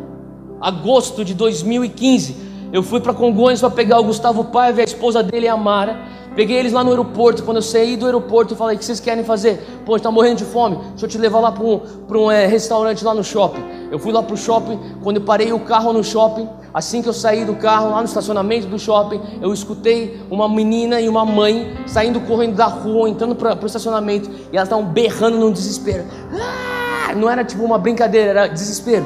Agosto 0.60 1.24
de 1.24 1.34
2015, 1.34 2.36
eu 2.72 2.82
fui 2.82 3.00
para 3.00 3.14
Congonhas 3.14 3.60
para 3.60 3.70
pegar 3.70 4.00
o 4.00 4.04
Gustavo 4.04 4.44
Paiva 4.46 4.80
e 4.80 4.82
a 4.82 4.84
esposa 4.84 5.22
dele, 5.22 5.46
a 5.46 5.56
Mara. 5.56 5.96
Peguei 6.38 6.56
eles 6.56 6.72
lá 6.72 6.84
no 6.84 6.90
aeroporto. 6.90 7.42
Quando 7.42 7.56
eu 7.56 7.62
saí 7.62 7.96
do 7.96 8.06
aeroporto, 8.06 8.54
eu 8.54 8.56
falei: 8.56 8.76
O 8.76 8.78
que 8.78 8.84
vocês 8.84 9.00
querem 9.00 9.24
fazer? 9.24 9.60
Pô, 9.84 9.96
a 9.96 9.98
tá 9.98 10.08
morrendo 10.08 10.36
de 10.36 10.44
fome. 10.44 10.76
Deixa 10.90 11.06
eu 11.06 11.08
te 11.10 11.18
levar 11.18 11.40
lá 11.40 11.50
para 11.50 11.64
um, 11.64 11.80
um 12.08 12.30
é, 12.30 12.46
restaurante 12.46 13.04
lá 13.04 13.12
no 13.12 13.24
shopping. 13.24 13.60
Eu 13.90 13.98
fui 13.98 14.12
lá 14.12 14.22
pro 14.22 14.36
shopping. 14.36 14.78
Quando 15.02 15.16
eu 15.16 15.22
parei 15.24 15.52
o 15.52 15.58
carro 15.58 15.92
no 15.92 16.04
shopping, 16.04 16.48
assim 16.72 17.02
que 17.02 17.08
eu 17.08 17.12
saí 17.12 17.44
do 17.44 17.56
carro, 17.56 17.90
lá 17.90 17.98
no 17.98 18.04
estacionamento 18.04 18.68
do 18.68 18.78
shopping, 18.78 19.20
eu 19.42 19.52
escutei 19.52 20.22
uma 20.30 20.48
menina 20.48 21.00
e 21.00 21.08
uma 21.08 21.24
mãe 21.24 21.76
saindo 21.88 22.20
correndo 22.20 22.54
da 22.54 22.66
rua, 22.66 23.10
entrando 23.10 23.34
para 23.34 23.60
o 23.60 23.66
estacionamento. 23.66 24.30
E 24.52 24.56
elas 24.56 24.68
estavam 24.68 24.84
berrando 24.84 25.38
no 25.38 25.52
desespero. 25.52 26.04
Ah! 26.32 27.16
Não 27.16 27.28
era 27.28 27.44
tipo 27.44 27.64
uma 27.64 27.78
brincadeira, 27.78 28.30
era 28.30 28.46
desespero. 28.46 29.04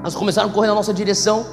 Elas 0.00 0.14
começaram 0.14 0.48
a 0.48 0.50
correr 0.50 0.68
na 0.68 0.74
nossa 0.74 0.94
direção. 0.94 1.44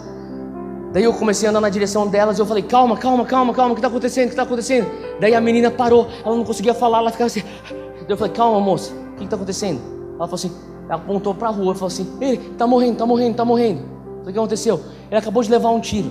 Daí 0.96 1.04
eu 1.04 1.12
comecei 1.12 1.46
a 1.46 1.50
andar 1.50 1.60
na 1.60 1.68
direção 1.68 2.08
delas 2.08 2.38
e 2.38 2.42
eu 2.42 2.46
falei: 2.46 2.64
calma, 2.64 2.96
calma, 2.96 3.26
calma, 3.26 3.54
calma, 3.54 3.72
o 3.74 3.76
que 3.76 3.80
está 3.80 3.90
acontecendo? 3.90 4.24
O 4.24 4.28
que 4.28 4.34
está 4.34 4.44
acontecendo? 4.44 4.90
Daí 5.20 5.36
a 5.36 5.42
menina 5.42 5.70
parou, 5.70 6.08
ela 6.24 6.34
não 6.34 6.46
conseguia 6.46 6.74
falar, 6.74 7.00
ela 7.00 7.12
ficava 7.12 7.28
assim. 7.28 7.42
Daí 7.42 8.06
eu 8.08 8.16
falei: 8.16 8.32
calma, 8.32 8.62
moça, 8.62 8.94
o 8.94 9.18
que 9.18 9.26
está 9.26 9.36
acontecendo? 9.36 9.82
Ela 10.16 10.26
falou 10.26 10.36
assim: 10.36 10.54
ela 10.86 10.96
apontou 10.96 11.36
para 11.36 11.50
a 11.50 11.52
rua 11.52 11.74
e 11.74 11.76
falou 11.76 11.88
assim: 11.88 12.18
ele 12.22 12.50
está 12.50 12.66
morrendo, 12.66 12.94
está 12.94 13.06
morrendo, 13.06 13.32
está 13.32 13.44
morrendo. 13.44 13.80
falei, 13.80 14.22
o 14.22 14.32
que 14.32 14.40
aconteceu? 14.40 14.82
Ele 15.12 15.20
acabou 15.20 15.44
de 15.44 15.52
levar 15.52 15.70
um 15.72 15.82
tiro. 15.82 16.10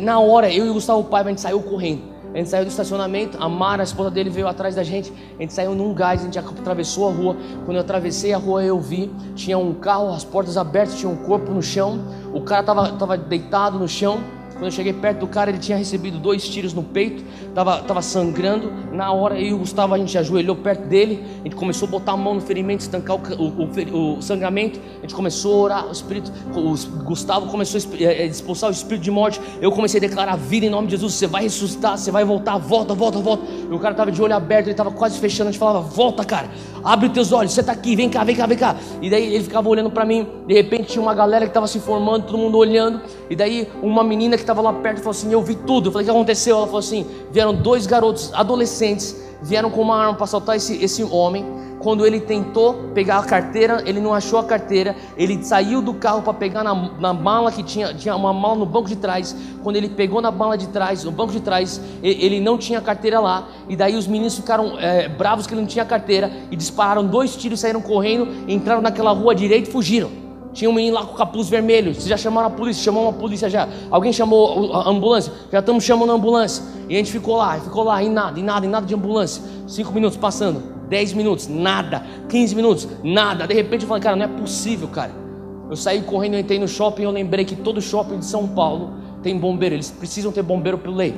Na 0.00 0.20
hora, 0.20 0.48
eu 0.48 0.64
e 0.64 0.70
o 0.70 0.74
Gustavo 0.74 1.02
Paiva, 1.02 1.30
a 1.30 1.32
gente 1.32 1.40
saiu 1.40 1.60
correndo. 1.60 2.12
A 2.34 2.38
gente 2.38 2.48
saiu 2.48 2.64
do 2.64 2.68
estacionamento, 2.68 3.36
a 3.38 3.46
Mara, 3.46 3.82
a 3.82 3.84
esposa 3.84 4.10
dele, 4.10 4.30
veio 4.30 4.48
atrás 4.48 4.74
da 4.74 4.82
gente. 4.82 5.12
A 5.38 5.42
gente 5.42 5.52
saiu 5.52 5.74
num 5.74 5.92
gás, 5.92 6.22
a 6.22 6.24
gente 6.24 6.38
atravessou 6.38 7.08
a 7.08 7.12
rua. 7.12 7.36
Quando 7.66 7.76
eu 7.76 7.82
atravessei 7.82 8.32
a 8.32 8.38
rua, 8.38 8.64
eu 8.64 8.80
vi, 8.80 9.10
tinha 9.34 9.58
um 9.58 9.74
carro, 9.74 10.08
as 10.08 10.24
portas 10.24 10.56
abertas, 10.56 10.96
tinha 10.96 11.10
um 11.10 11.16
corpo 11.16 11.50
no 11.50 11.62
chão. 11.62 12.00
O 12.32 12.40
cara 12.40 12.60
estava 12.60 12.92
tava 12.92 13.16
deitado 13.16 13.78
no 13.78 13.88
chão. 13.88 14.20
Quando 14.62 14.70
eu 14.70 14.76
cheguei 14.76 14.92
perto 14.92 15.18
do 15.18 15.26
cara, 15.26 15.50
ele 15.50 15.58
tinha 15.58 15.76
recebido 15.76 16.20
dois 16.20 16.48
tiros 16.48 16.72
no 16.72 16.84
peito, 16.84 17.24
estava 17.48 17.78
tava 17.78 18.00
sangrando. 18.00 18.72
Na 18.92 19.10
hora, 19.10 19.34
eu 19.34 19.46
e 19.48 19.52
o 19.54 19.58
Gustavo, 19.58 19.92
a 19.92 19.98
gente 19.98 20.16
ajoelhou 20.16 20.54
perto 20.54 20.86
dele, 20.86 21.24
a 21.40 21.42
gente 21.42 21.56
começou 21.56 21.88
a 21.88 21.90
botar 21.90 22.12
a 22.12 22.16
mão 22.16 22.34
no 22.34 22.40
ferimento, 22.40 22.82
estancar 22.82 23.16
o, 23.16 23.42
o, 23.42 24.18
o, 24.18 24.22
sangramento. 24.22 24.78
A 24.98 25.00
gente 25.00 25.16
começou 25.16 25.54
a 25.54 25.64
orar, 25.64 25.88
o 25.88 25.90
Espírito, 25.90 26.30
o 26.54 27.02
Gustavo 27.02 27.48
começou 27.48 27.80
a 27.80 28.04
é, 28.04 28.22
é, 28.22 28.26
expulsar 28.26 28.70
o 28.70 28.72
espírito 28.72 29.02
de 29.02 29.10
morte. 29.10 29.40
Eu 29.60 29.72
comecei 29.72 29.98
a 29.98 30.00
declarar 30.00 30.36
vida 30.36 30.64
em 30.64 30.70
nome 30.70 30.86
de 30.86 30.92
Jesus: 30.92 31.14
você 31.14 31.26
vai 31.26 31.42
ressuscitar, 31.42 31.98
você 31.98 32.12
vai 32.12 32.24
voltar, 32.24 32.56
volta, 32.58 32.94
volta, 32.94 33.18
volta. 33.18 33.42
E 33.68 33.74
o 33.74 33.80
cara 33.80 33.94
estava 33.94 34.12
de 34.12 34.22
olho 34.22 34.36
aberto, 34.36 34.66
ele 34.66 34.74
estava 34.74 34.92
quase 34.92 35.18
fechando. 35.18 35.48
A 35.48 35.50
gente 35.50 35.58
falava: 35.58 35.80
volta, 35.80 36.24
cara, 36.24 36.48
abre 36.84 37.08
teus 37.08 37.32
olhos, 37.32 37.50
você 37.50 37.62
está 37.62 37.72
aqui, 37.72 37.96
vem 37.96 38.08
cá, 38.08 38.22
vem 38.22 38.36
cá, 38.36 38.46
vem 38.46 38.58
cá. 38.58 38.76
E 39.00 39.10
daí 39.10 39.34
ele 39.34 39.42
ficava 39.42 39.68
olhando 39.68 39.90
para 39.90 40.04
mim. 40.04 40.24
De 40.46 40.54
repente 40.54 40.92
tinha 40.92 41.02
uma 41.02 41.14
galera 41.14 41.46
que 41.46 41.50
estava 41.50 41.66
se 41.66 41.80
formando, 41.80 42.26
todo 42.26 42.38
mundo 42.38 42.56
olhando. 42.56 43.00
E 43.28 43.34
daí 43.34 43.66
uma 43.82 44.04
menina 44.04 44.36
que 44.36 44.51
estava 44.52 44.60
lá 44.62 44.72
perto 44.72 44.98
falou 44.98 45.10
assim: 45.10 45.32
Eu 45.32 45.42
vi 45.42 45.54
tudo. 45.54 45.88
Eu 45.88 45.92
falei: 45.92 46.04
O 46.04 46.10
que 46.10 46.16
aconteceu? 46.16 46.56
Ela 46.56 46.66
falou 46.66 46.78
assim: 46.78 47.06
Vieram 47.30 47.54
dois 47.54 47.86
garotos 47.86 48.32
adolescentes, 48.34 49.16
vieram 49.42 49.70
com 49.70 49.80
uma 49.80 49.96
arma 49.96 50.14
para 50.14 50.24
assaltar 50.24 50.56
esse, 50.56 50.82
esse 50.82 51.02
homem. 51.02 51.62
Quando 51.82 52.06
ele 52.06 52.20
tentou 52.20 52.74
pegar 52.94 53.18
a 53.18 53.24
carteira, 53.24 53.82
ele 53.84 54.00
não 54.00 54.14
achou 54.14 54.38
a 54.38 54.44
carteira. 54.44 54.94
Ele 55.16 55.42
saiu 55.42 55.82
do 55.82 55.92
carro 55.94 56.22
para 56.22 56.32
pegar 56.32 56.62
na, 56.62 56.72
na 56.72 57.12
mala 57.12 57.50
que 57.50 57.60
tinha, 57.60 57.92
tinha 57.92 58.14
uma 58.14 58.32
mala 58.32 58.54
no 58.54 58.64
banco 58.64 58.88
de 58.88 58.94
trás. 58.94 59.34
Quando 59.64 59.74
ele 59.74 59.88
pegou 59.88 60.20
na 60.20 60.30
mala 60.30 60.56
de 60.56 60.68
trás, 60.68 61.02
no 61.02 61.10
banco 61.10 61.32
de 61.32 61.40
trás, 61.40 61.80
ele, 62.00 62.38
não 62.38 62.56
tinha 62.56 62.80
carteira 62.80 63.18
lá. 63.18 63.48
E 63.68 63.74
daí 63.74 63.96
os 63.96 64.06
meninos 64.06 64.36
ficaram 64.36 64.78
é, 64.78 65.08
bravos 65.08 65.44
que 65.44 65.54
ele 65.54 65.60
não 65.60 65.68
tinha 65.68 65.84
carteira 65.84 66.30
e 66.52 66.56
dispararam 66.56 67.04
dois 67.04 67.34
tiros, 67.34 67.58
saíram 67.58 67.80
correndo, 67.80 68.28
entraram 68.48 68.80
naquela 68.80 69.10
rua 69.10 69.34
direita 69.34 69.68
e 69.68 69.72
fugiram. 69.72 70.22
Tinha 70.52 70.68
um 70.68 70.72
menino 70.72 70.94
lá 70.94 71.04
com 71.04 71.14
capuz 71.14 71.48
vermelho. 71.48 71.94
Vocês 71.94 72.06
já 72.06 72.16
chamaram 72.16 72.48
a 72.48 72.50
polícia? 72.50 72.82
Chamou 72.82 73.04
uma 73.04 73.12
polícia 73.12 73.48
já. 73.48 73.68
Alguém 73.90 74.12
chamou 74.12 74.74
a 74.74 74.88
ambulância? 74.88 75.32
Já 75.50 75.60
estamos 75.60 75.84
chamando 75.84 76.12
a 76.12 76.14
ambulância. 76.14 76.62
E 76.88 76.94
a 76.94 76.98
gente 76.98 77.10
ficou 77.10 77.36
lá, 77.36 77.58
ficou 77.58 77.84
lá, 77.84 78.02
em 78.02 78.10
nada, 78.10 78.38
em 78.38 78.42
nada, 78.42 78.66
em 78.66 78.68
nada 78.68 78.86
de 78.86 78.94
ambulância. 78.94 79.42
Cinco 79.66 79.92
minutos 79.92 80.16
passando, 80.18 80.62
dez 80.88 81.12
minutos, 81.12 81.48
nada. 81.48 82.04
Quinze 82.28 82.54
minutos, 82.54 82.86
nada. 83.02 83.46
De 83.46 83.54
repente 83.54 83.82
eu 83.82 83.88
falei, 83.88 84.02
cara, 84.02 84.16
não 84.16 84.24
é 84.24 84.28
possível, 84.28 84.88
cara. 84.88 85.12
Eu 85.70 85.76
saí 85.76 86.02
correndo, 86.02 86.36
entrei 86.36 86.58
no 86.58 86.68
shopping. 86.68 87.04
Eu 87.04 87.10
lembrei 87.10 87.46
que 87.46 87.56
todo 87.56 87.80
shopping 87.80 88.18
de 88.18 88.26
São 88.26 88.46
Paulo 88.48 88.92
tem 89.22 89.38
bombeiro. 89.38 89.74
Eles 89.74 89.90
precisam 89.90 90.30
ter 90.30 90.42
bombeiro 90.42 90.76
pelo 90.76 90.94
lei. 90.94 91.14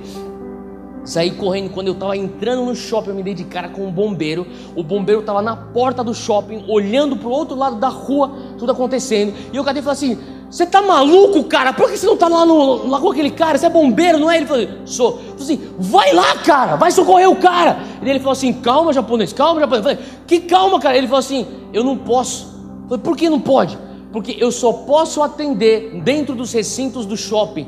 Saí 1.05 1.33
correndo, 1.33 1.71
quando 1.71 1.89
eu 1.89 1.93
estava 1.93 2.17
entrando 2.17 2.65
no 2.65 2.75
shopping, 2.75 3.11
eu 3.11 3.15
me 3.15 3.23
dei 3.23 3.35
de 3.35 3.45
cara 3.45 3.69
com 3.69 3.87
um 3.87 3.91
bombeiro. 3.91 4.47
O 4.75 4.83
bombeiro 4.83 5.21
estava 5.21 5.43
na 5.43 5.55
porta 5.55 6.03
do 6.03 6.15
shopping, 6.15 6.65
olhando 6.67 7.15
para 7.15 7.29
o 7.29 7.31
outro 7.31 7.55
lado 7.55 7.77
da 7.77 7.89
rua, 7.89 8.33
tudo 8.59 8.73
acontecendo. 8.73 9.35
E 9.53 9.57
eu 9.57 9.63
cadê 9.63 9.83
falei 9.83 9.93
assim: 9.93 10.19
Você 10.51 10.65
tá 10.65 10.81
maluco, 10.81 11.45
cara? 11.45 11.75
Por 11.75 11.91
que 11.91 11.99
você 11.99 12.07
não 12.07 12.17
tá 12.17 12.27
lá, 12.27 12.47
no, 12.47 12.89
lá 12.89 12.99
com 12.99 13.11
aquele 13.11 13.31
cara? 13.31 13.59
Você 13.59 13.67
é 13.67 13.71
bombeiro, 13.71 14.19
não 14.19 14.31
é? 14.31 14.39
Ele 14.39 14.47
falou: 14.47 14.67
Sou. 14.87 15.21
Eu 15.29 15.39
falei 15.39 15.43
assim: 15.43 15.61
Vai 15.79 16.13
lá, 16.15 16.39
cara, 16.39 16.77
vai 16.77 16.91
socorrer 16.91 17.29
o 17.29 17.37
cara. 17.37 17.81
E 18.03 18.09
ele 18.09 18.19
falou 18.19 18.33
assim: 18.33 18.55
Calma, 18.55 18.91
japonês, 18.91 19.31
calma, 19.31 19.61
japonês. 19.61 19.85
Eu 19.85 19.93
falei: 19.93 20.11
Que 20.27 20.41
calma, 20.41 20.81
cara. 20.81 20.97
Ele 20.97 21.07
falou 21.07 21.21
assim: 21.21 21.47
Eu 21.71 21.85
não 21.85 21.99
posso. 21.99 22.47
Eu 22.85 22.89
falei: 22.89 23.05
Por 23.05 23.15
que 23.15 23.29
não 23.29 23.41
pode? 23.41 23.79
Porque 24.11 24.35
eu 24.41 24.51
só 24.51 24.73
posso 24.73 25.23
atender 25.23 26.01
dentro 26.03 26.35
dos 26.35 26.51
recintos 26.51 27.05
do 27.05 27.15
shopping. 27.17 27.67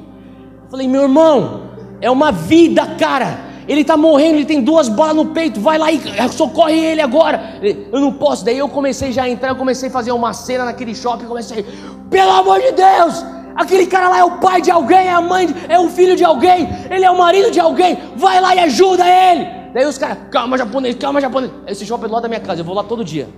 Eu 0.65 0.71
falei: 0.71 0.89
Meu 0.89 1.03
irmão. 1.03 1.76
É 2.01 2.11
uma 2.11 2.31
vida, 2.31 2.87
cara. 2.99 3.47
Ele 3.69 3.81
está 3.81 3.97
morrendo, 3.97 4.37
ele 4.37 4.45
tem 4.45 4.63
duas 4.63 4.89
balas 4.89 5.17
no 5.17 5.27
peito. 5.27 5.61
Vai 5.61 5.77
lá 5.77 5.91
e 5.91 6.01
socorre 6.31 6.79
ele 6.79 7.01
agora. 7.01 7.59
Eu 7.61 8.01
não 8.01 8.13
posso. 8.13 8.45
Daí 8.45 8.59
eu 8.59 8.69
comecei 8.69 9.13
já 9.13 9.25
a 9.25 9.29
entrar, 9.29 9.49
eu 9.49 9.57
comecei 9.57 9.89
a 9.89 9.93
fazer 9.93 10.13
uma 10.13 10.33
cena 10.33 10.65
naquele 10.65 10.95
shopping. 10.95 11.27
Comecei, 11.27 11.65
pelo 12.09 12.31
amor 12.31 12.61
de 12.61 12.73
Deus, 12.73 13.25
aquele 13.57 13.87
cara 13.87 14.09
lá 14.09 14.19
é 14.19 14.25
o 14.25 14.39
pai 14.39 14.63
de 14.63 14.71
alguém, 14.71 15.09
é 15.09 15.13
a 15.13 15.21
mãe, 15.21 15.49
é 15.69 15.79
o 15.79 15.89
filho 15.89 16.15
de 16.15 16.25
alguém, 16.25 16.69
ele 16.91 17.05
é 17.05 17.11
o 17.11 17.19
marido 17.19 17.51
de 17.51 17.59
alguém. 17.59 17.99
Vai 18.15 18.41
lá 18.41 18.55
e 18.55 18.61
ajuda 18.61 19.05
ele. 19.05 19.49
Daí 19.75 19.85
os 19.85 19.99
caras, 19.99 20.19
calma 20.31 20.57
japonês, 20.57 20.95
calma 20.95 21.21
japonês. 21.21 21.51
Esse 21.67 21.85
shopping 21.85 22.07
é 22.07 22.09
lá 22.09 22.21
da 22.21 22.29
minha 22.29 22.41
casa, 22.41 22.61
eu 22.61 22.65
vou 22.65 22.75
lá 22.75 22.85
todo 22.85 23.05
dia. 23.05 23.29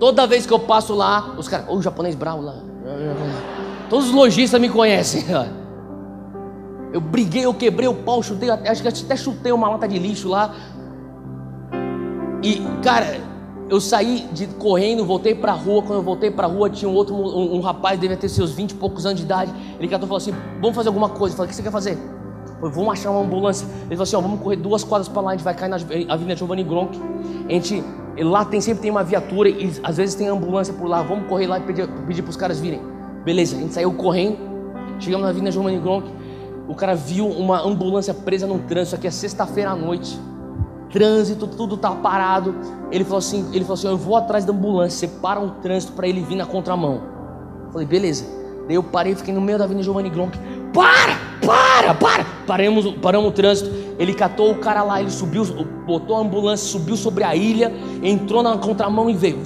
Toda 0.00 0.26
vez 0.26 0.46
que 0.46 0.52
eu 0.52 0.58
passo 0.58 0.94
lá, 0.94 1.34
os 1.36 1.48
caras, 1.48 1.68
ô 1.68 1.76
oh, 1.76 1.82
japonês 1.82 2.14
bravo 2.14 2.42
lá. 2.42 2.56
Todos 3.88 4.08
os 4.08 4.12
lojistas 4.12 4.60
me 4.60 4.68
conhecem. 4.68 5.24
Eu 6.92 7.00
briguei, 7.00 7.44
eu 7.44 7.52
quebrei 7.52 7.88
o 7.88 7.94
pau, 7.94 8.22
chutei, 8.22 8.50
acho 8.50 8.82
que 8.82 8.88
até 8.88 9.16
chutei 9.16 9.52
uma 9.52 9.68
lata 9.68 9.86
de 9.86 9.98
lixo 9.98 10.28
lá. 10.28 10.54
E, 12.42 12.62
cara, 12.82 13.20
eu 13.68 13.80
saí 13.80 14.26
de 14.32 14.46
correndo, 14.46 15.04
voltei 15.04 15.34
pra 15.34 15.52
rua. 15.52 15.82
Quando 15.82 15.98
eu 15.98 16.02
voltei 16.02 16.30
pra 16.30 16.46
rua, 16.46 16.70
tinha 16.70 16.88
um 16.88 16.94
outro 16.94 17.14
um, 17.14 17.56
um 17.56 17.60
rapaz, 17.60 17.98
devia 18.00 18.16
ter 18.16 18.28
seus 18.28 18.52
20 18.52 18.70
e 18.70 18.74
poucos 18.74 19.04
anos 19.04 19.18
de 19.18 19.24
idade. 19.24 19.52
Ele 19.78 19.88
catou 19.88 20.06
e 20.06 20.08
falou 20.08 20.16
assim: 20.16 20.32
Vamos 20.60 20.74
fazer 20.74 20.88
alguma 20.88 21.10
coisa. 21.10 21.34
Eu 21.34 21.36
falei: 21.36 21.48
O 21.48 21.50
que 21.50 21.56
você 21.56 21.62
quer 21.62 21.70
fazer? 21.70 21.98
falei, 22.58 22.74
vamos 22.74 22.92
achar 22.92 23.10
uma 23.10 23.20
ambulância. 23.20 23.66
Ele 23.82 23.90
falou 23.90 24.02
assim: 24.04 24.16
ó, 24.16 24.20
Vamos 24.20 24.40
correr 24.40 24.56
duas 24.56 24.82
quadras 24.82 25.08
para 25.08 25.20
lá. 25.20 25.30
A 25.30 25.34
gente 25.34 25.44
vai 25.44 25.54
cair 25.54 25.68
na 25.68 25.76
Avenida 25.76 26.36
Giovanni 26.36 26.64
Gronk. 26.64 26.98
A 27.46 27.52
gente, 27.52 27.84
lá 28.18 28.44
tem, 28.44 28.60
sempre 28.60 28.82
tem 28.82 28.90
uma 28.90 29.04
viatura 29.04 29.50
e 29.50 29.70
às 29.82 29.96
vezes 29.98 30.14
tem 30.14 30.28
ambulância 30.28 30.72
por 30.72 30.88
lá. 30.88 31.02
Vamos 31.02 31.28
correr 31.28 31.46
lá 31.46 31.58
e 31.58 31.62
pedir, 31.62 31.86
pedir 32.06 32.22
para 32.22 32.30
os 32.30 32.36
caras 32.36 32.58
virem. 32.58 32.80
Beleza, 33.24 33.56
a 33.56 33.60
gente 33.60 33.74
saiu 33.74 33.92
correndo. 33.92 34.38
Chegamos 34.98 35.24
na 35.24 35.30
Avenida 35.30 35.52
Giovanni 35.52 35.78
Gronk 35.78 36.10
o 36.68 36.74
cara 36.74 36.94
viu 36.94 37.26
uma 37.26 37.60
ambulância 37.62 38.12
presa 38.12 38.46
no 38.46 38.58
trânsito, 38.58 38.96
aqui 38.96 39.06
é 39.06 39.10
sexta-feira 39.10 39.70
à 39.70 39.74
noite. 39.74 40.20
Trânsito, 40.92 41.46
tudo 41.46 41.76
tá 41.76 41.90
parado. 41.90 42.54
Ele 42.90 43.04
falou 43.04 43.18
assim, 43.18 43.48
ele 43.52 43.64
falou 43.64 43.74
assim: 43.74 43.88
"Eu 43.88 43.96
vou 43.96 44.16
atrás 44.16 44.44
da 44.44 44.52
ambulância, 44.52 45.08
separa 45.08 45.40
um 45.40 45.48
trânsito 45.48 45.92
para 45.92 46.06
ele 46.06 46.20
vir 46.20 46.36
na 46.36 46.46
contramão". 46.46 47.00
Eu 47.66 47.72
falei: 47.72 47.86
"Beleza". 47.86 48.24
Daí 48.66 48.76
eu 48.76 48.82
parei, 48.82 49.14
fiquei 49.14 49.32
no 49.32 49.40
meio 49.40 49.56
da 49.56 49.64
Avenida 49.64 49.82
Giovanni 49.82 50.10
Gronk. 50.10 50.38
Para! 50.74 51.16
Para! 51.44 51.94
Para! 51.94 52.26
Paramos, 52.46 52.94
paramos 52.96 53.30
o 53.30 53.32
trânsito. 53.32 53.70
Ele 53.98 54.12
catou 54.12 54.52
o 54.52 54.56
cara 54.56 54.82
lá, 54.82 55.00
ele 55.00 55.10
subiu, 55.10 55.44
botou 55.86 56.16
a 56.16 56.20
ambulância, 56.20 56.68
subiu 56.68 56.94
sobre 56.94 57.24
a 57.24 57.34
ilha, 57.34 57.72
entrou 58.02 58.42
na 58.42 58.58
contramão 58.58 59.08
e 59.08 59.14
veio. 59.14 59.40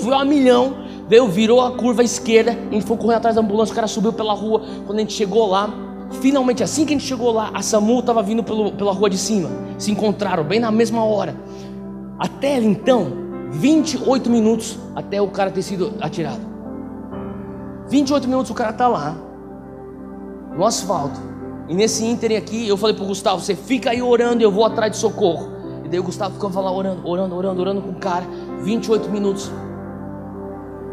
Veio 0.00 0.14
a 0.14 0.24
milhão, 0.24 0.84
veio, 1.08 1.26
virou 1.28 1.62
a 1.62 1.72
curva 1.72 2.02
esquerda, 2.04 2.52
a 2.52 2.74
gente 2.74 2.84
foi 2.84 2.96
correndo 2.96 3.16
atrás 3.16 3.36
da 3.36 3.42
ambulância, 3.42 3.72
o 3.72 3.74
cara 3.74 3.88
subiu 3.88 4.12
pela 4.12 4.34
rua. 4.34 4.62
Quando 4.86 4.98
a 4.98 5.00
gente 5.00 5.14
chegou 5.14 5.48
lá, 5.48 5.72
Finalmente, 6.20 6.62
assim 6.62 6.84
que 6.84 6.94
a 6.94 6.98
gente 6.98 7.06
chegou 7.06 7.32
lá, 7.32 7.50
a 7.54 7.62
SAMU 7.62 8.00
estava 8.00 8.22
vindo 8.22 8.42
pelo, 8.42 8.72
pela 8.72 8.92
rua 8.92 9.08
de 9.08 9.18
cima. 9.18 9.48
Se 9.78 9.90
encontraram 9.90 10.42
bem 10.42 10.58
na 10.58 10.70
mesma 10.70 11.04
hora. 11.04 11.36
Até 12.18 12.58
então, 12.58 13.12
28 13.52 14.28
minutos 14.28 14.78
até 14.94 15.22
o 15.22 15.28
cara 15.28 15.50
ter 15.50 15.62
sido 15.62 15.94
atirado. 16.00 16.40
28 17.88 18.28
minutos 18.28 18.50
o 18.50 18.54
cara 18.54 18.70
está 18.70 18.88
lá, 18.88 19.16
no 20.56 20.64
asfalto. 20.64 21.20
E 21.68 21.74
nesse 21.74 22.04
ínterim 22.04 22.36
aqui, 22.36 22.66
eu 22.66 22.76
falei 22.76 22.96
para 22.96 23.04
o 23.04 23.08
Gustavo: 23.08 23.40
você 23.40 23.54
fica 23.54 23.90
aí 23.90 24.02
orando 24.02 24.42
e 24.42 24.44
eu 24.44 24.50
vou 24.50 24.64
atrás 24.64 24.92
de 24.92 24.98
socorro. 24.98 25.50
E 25.84 25.88
daí 25.88 26.00
o 26.00 26.02
Gustavo 26.02 26.34
ficou 26.34 26.50
lá 26.62 26.72
orando, 26.72 27.08
orando, 27.08 27.34
orando, 27.36 27.60
orando 27.60 27.82
com 27.82 27.90
o 27.90 27.94
cara. 27.94 28.26
28 28.62 29.08
minutos, 29.08 29.50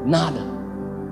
nada. 0.05 0.39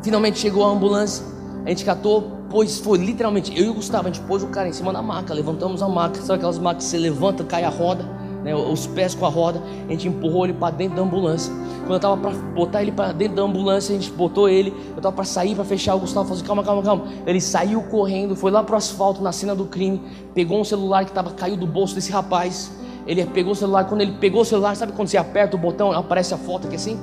Finalmente 0.02 0.40
chegou 0.40 0.66
a 0.66 0.70
ambulância. 0.70 1.26
A 1.66 1.70
gente 1.70 1.84
catou, 1.84 2.43
pôs, 2.54 2.78
foi 2.78 3.00
literalmente, 3.00 3.52
eu 3.60 3.66
e 3.66 3.70
o 3.70 3.74
Gustavo, 3.74 4.08
a 4.08 4.12
gente 4.12 4.24
pôs 4.28 4.44
o 4.44 4.48
cara 4.48 4.70
em 4.70 4.74
cima 4.74 4.94
da 4.94 5.02
maca, 5.02 5.34
levantamos 5.34 5.82
a 5.82 5.90
maca, 5.90 6.22
sabe 6.22 6.36
aquelas 6.36 6.60
macas 6.60 6.84
que 6.84 6.92
você 6.92 7.00
levanta, 7.00 7.44
cai 7.44 7.64
a 7.64 7.70
roda, 7.70 8.04
né, 8.44 8.54
os 8.56 8.86
pés 8.86 9.16
com 9.16 9.26
a 9.26 9.30
roda, 9.30 9.60
a 9.88 9.92
gente 9.92 10.08
empurrou 10.08 10.46
ele 10.46 10.54
para 10.54 10.70
dentro 10.70 10.98
da 10.98 11.02
ambulância. 11.02 11.52
Quando 11.80 11.94
eu 11.94 12.00
tava 12.00 12.16
para 12.16 12.30
botar 12.30 12.84
ele 12.84 12.92
para 12.92 13.12
dentro 13.12 13.38
da 13.38 13.42
ambulância, 13.42 13.96
a 13.96 14.00
gente 14.00 14.12
botou 14.12 14.48
ele, 14.48 14.72
eu 14.96 15.02
tava 15.02 15.16
para 15.16 15.26
sair, 15.26 15.56
para 15.56 15.64
fechar, 15.64 15.96
o 15.96 16.00
Gustavo 16.02 16.28
falou 16.28 16.38
assim, 16.38 16.46
calma, 16.46 16.64
calma, 16.64 16.84
calma. 16.84 17.06
Ele 17.26 17.42
saiu 17.42 17.82
correndo, 17.84 18.36
foi 18.36 18.52
lá 18.52 18.62
pro 18.62 18.76
asfalto, 18.76 19.20
na 19.24 19.32
cena 19.32 19.56
do 19.56 19.66
crime, 19.66 20.00
pegou 20.36 20.62
um 20.62 20.64
celular 20.64 21.06
que 21.06 21.12
tava, 21.12 21.32
caiu 21.32 21.58
do 21.58 21.66
bolso 21.66 21.96
desse 21.96 22.12
rapaz, 22.12 22.72
ele 23.08 23.26
pegou 23.26 23.54
o 23.54 23.56
celular, 23.56 23.86
quando 23.86 24.02
ele 24.02 24.14
pegou 24.20 24.42
o 24.42 24.46
celular, 24.46 24.76
sabe 24.76 24.92
quando 24.92 25.08
você 25.08 25.18
aperta 25.18 25.56
o 25.56 25.60
botão, 25.60 25.92
aparece 25.92 26.36
a 26.36 26.38
foto 26.38 26.68
aqui 26.68 26.76
assim? 26.76 27.00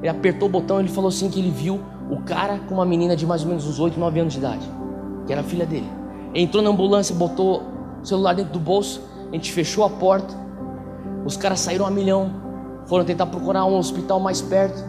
Ele 0.00 0.08
apertou 0.08 0.48
o 0.48 0.50
botão, 0.50 0.80
ele 0.80 0.88
falou 0.88 1.08
assim 1.08 1.28
que 1.28 1.38
ele 1.38 1.50
viu 1.50 1.78
o 2.10 2.22
cara 2.22 2.58
com 2.66 2.74
uma 2.74 2.86
menina 2.86 3.14
de 3.14 3.26
mais 3.26 3.42
ou 3.42 3.48
menos 3.48 3.66
uns 3.66 3.78
8, 3.78 4.00
9 4.00 4.20
anos 4.20 4.32
de 4.32 4.38
idade 4.38 4.83
que 5.26 5.32
era 5.32 5.40
a 5.40 5.44
filha 5.44 5.66
dele. 5.66 5.88
Entrou 6.34 6.62
na 6.62 6.70
ambulância, 6.70 7.14
botou 7.14 7.62
o 8.02 8.06
celular 8.06 8.34
dentro 8.34 8.52
do 8.52 8.58
bolso, 8.58 9.00
a 9.30 9.34
gente 9.34 9.52
fechou 9.52 9.84
a 9.84 9.90
porta. 9.90 10.34
Os 11.24 11.36
caras 11.36 11.60
saíram 11.60 11.86
a 11.86 11.90
milhão, 11.90 12.30
foram 12.86 13.04
tentar 13.04 13.26
procurar 13.26 13.64
um 13.64 13.76
hospital 13.76 14.20
mais 14.20 14.40
perto. 14.40 14.84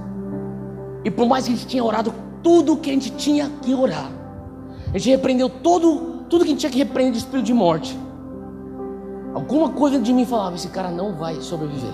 E 1.04 1.12
por 1.12 1.28
mais 1.28 1.46
que 1.46 1.54
a 1.54 1.56
gente 1.56 1.68
tinha 1.68 1.84
orado 1.84 2.14
tudo 2.44 2.78
que 2.78 2.90
a 2.90 2.94
gente 2.94 3.12
tinha 3.12 3.50
que 3.62 3.74
orar, 3.74 4.10
a 4.94 4.98
gente 4.98 5.10
repreendeu 5.10 5.50
todo, 5.50 6.26
tudo 6.30 6.44
que 6.44 6.50
a 6.50 6.52
gente 6.52 6.60
tinha 6.60 6.72
que 6.72 6.78
repreender 6.78 7.14
de 7.14 7.20
espírito 7.20 7.46
de 7.46 7.54
morte. 7.54 7.98
Alguma 9.34 9.70
coisa 9.70 10.00
de 10.00 10.14
mim 10.14 10.26
falava: 10.26 10.56
esse 10.56 10.70
cara 10.70 10.90
não 10.90 11.14
vai 11.14 11.42
sobreviver. 11.42 11.94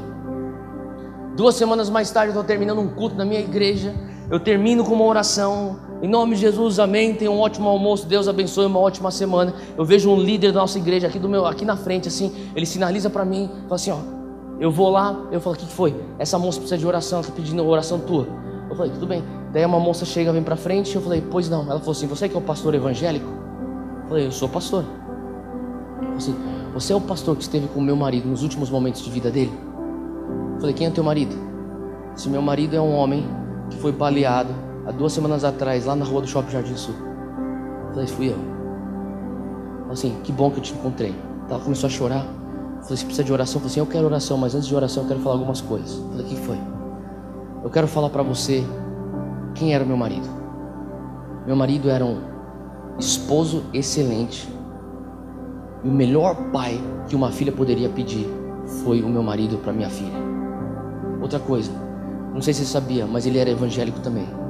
Duas 1.36 1.56
semanas 1.56 1.90
mais 1.90 2.12
tarde, 2.12 2.30
eu 2.30 2.40
estou 2.40 2.44
terminando 2.44 2.80
um 2.80 2.90
culto 2.90 3.16
na 3.16 3.24
minha 3.24 3.40
igreja 3.40 3.96
Eu 4.30 4.40
termino 4.40 4.84
com 4.86 4.94
uma 4.94 5.06
oração. 5.06 5.91
Em 6.02 6.08
nome 6.08 6.34
de 6.34 6.42
Jesus, 6.42 6.80
amém. 6.80 7.14
Tenha 7.14 7.30
um 7.30 7.40
ótimo 7.40 7.70
almoço. 7.70 8.08
Deus 8.08 8.28
abençoe 8.28 8.66
uma 8.66 8.80
ótima 8.80 9.12
semana. 9.12 9.54
Eu 9.78 9.86
vejo 9.86 10.10
um 10.10 10.20
líder 10.20 10.52
da 10.52 10.62
nossa 10.62 10.80
igreja 10.80 11.06
aqui 11.08 11.20
do 11.20 11.30
meu, 11.30 11.46
aqui 11.46 11.64
na 11.64 11.78
frente, 11.78 12.08
assim. 12.08 12.34
Ele 12.56 12.66
sinaliza 12.66 13.10
para 13.10 13.24
mim, 13.24 13.48
fala 13.64 13.76
assim, 13.76 13.92
ó. 13.92 13.98
Eu 14.60 14.72
vou 14.72 14.90
lá, 14.90 15.28
eu 15.32 15.40
falo, 15.40 15.56
o 15.56 15.60
que 15.60 15.66
foi? 15.66 15.96
Essa 16.18 16.38
moça 16.40 16.60
precisa 16.60 16.78
de 16.78 16.86
oração, 16.86 17.22
está 17.22 17.32
pedindo 17.32 17.66
oração 17.66 18.00
tua. 18.00 18.28
Eu 18.70 18.76
falei, 18.76 18.92
tudo 18.92 19.06
bem. 19.06 19.24
Daí 19.52 19.66
uma 19.66 19.80
moça 19.80 20.06
chega, 20.06 20.32
vem 20.32 20.42
para 20.42 20.56
frente, 20.56 20.96
eu 20.96 21.02
falei, 21.02 21.22
pois 21.30 21.50
não. 21.50 21.64
Ela 21.64 21.80
falou 21.80 21.92
assim, 21.92 22.08
você 22.08 22.28
que 22.28 22.36
é 22.36 22.38
o 22.38 22.42
pastor 22.42 22.74
evangélico? 22.74 23.28
Eu 24.04 24.10
falei, 24.10 24.26
eu 24.28 24.32
sou 24.32 24.50
pastor. 24.50 24.84
Eu 26.02 26.18
assim, 26.18 26.36
você 26.74 26.94
é 26.94 26.96
o 26.96 27.02
pastor 27.02 27.36
que 27.36 27.44
esteve 27.44 27.68
com 27.68 27.80
o 27.80 27.84
meu 27.84 27.96
marido 27.96 28.28
nos 28.28 28.44
últimos 28.44 28.70
momentos 28.70 29.04
de 29.04 29.10
vida 29.12 29.30
dele? 29.30 29.52
Eu 30.56 30.60
falei, 30.62 30.74
quem 30.74 30.88
é 30.88 30.90
teu 30.90 31.04
marido? 31.04 31.36
Se 32.16 32.30
meu 32.30 32.42
marido 32.42 32.76
é 32.76 32.82
um 32.82 32.96
homem 32.96 33.26
que 33.70 33.78
foi 33.78 33.92
baleado 33.92 34.71
há 34.86 34.92
duas 34.92 35.14
semanas 35.14 35.44
atrás, 35.44 35.86
lá 35.86 35.96
na 35.96 36.06
rua 36.06 36.22
do 36.22 36.28
Shopping 36.28 36.52
Jardim 36.52 36.76
Sul. 36.76 36.96
Falei, 37.92 38.08
fui 38.08 38.30
eu. 38.30 38.38
Assim, 39.90 40.16
que 40.24 40.32
bom 40.32 40.50
que 40.50 40.58
eu 40.58 40.64
te 40.64 40.74
encontrei. 40.74 41.16
Ela 41.50 41.60
começou 41.60 41.88
a 41.88 41.90
chorar. 41.90 42.26
Falei, 42.82 42.98
você 42.98 43.06
precisa 43.06 43.24
de 43.24 43.34
oração? 43.34 43.60
Falei 43.60 43.72
assim, 43.72 43.80
eu 43.80 43.86
quero 43.86 44.06
oração, 44.06 44.38
mas 44.38 44.56
antes 44.56 44.68
de 44.68 44.76
oração 44.76 45.04
eu 45.04 45.08
quero 45.10 45.20
falar 45.20 45.36
algumas 45.36 45.62
coisas. 45.62 46.02
Falei, 46.10 46.26
o 46.26 46.30
que 46.30 46.36
foi? 46.38 46.58
Eu 47.64 47.70
quero 47.70 47.88
falar 47.88 48.10
para 48.10 48.24
você 48.24 48.64
quem 49.54 49.74
era 49.74 49.84
meu 49.84 49.98
marido. 49.98 50.28
Meu 51.46 51.56
marido 51.56 51.90
era 51.90 52.06
um 52.06 52.20
esposo 52.98 53.64
excelente. 53.74 54.48
E 55.84 55.90
o 55.90 55.92
melhor 55.92 56.36
pai 56.52 56.80
que 57.08 57.16
uma 57.16 57.32
filha 57.32 57.52
poderia 57.52 57.90
pedir 57.90 58.28
foi 58.84 59.02
o 59.02 59.10
meu 59.10 59.22
marido 59.22 59.58
para 59.58 59.74
minha 59.74 59.90
filha. 59.90 60.18
Outra 61.22 61.40
coisa, 61.40 61.72
não 62.34 62.42
sei 62.42 62.54
se 62.54 62.66
você 62.66 62.72
sabia, 62.72 63.06
mas 63.06 63.26
ele 63.26 63.38
era 63.38 63.50
evangélico 63.50 64.00
também. 64.00 64.41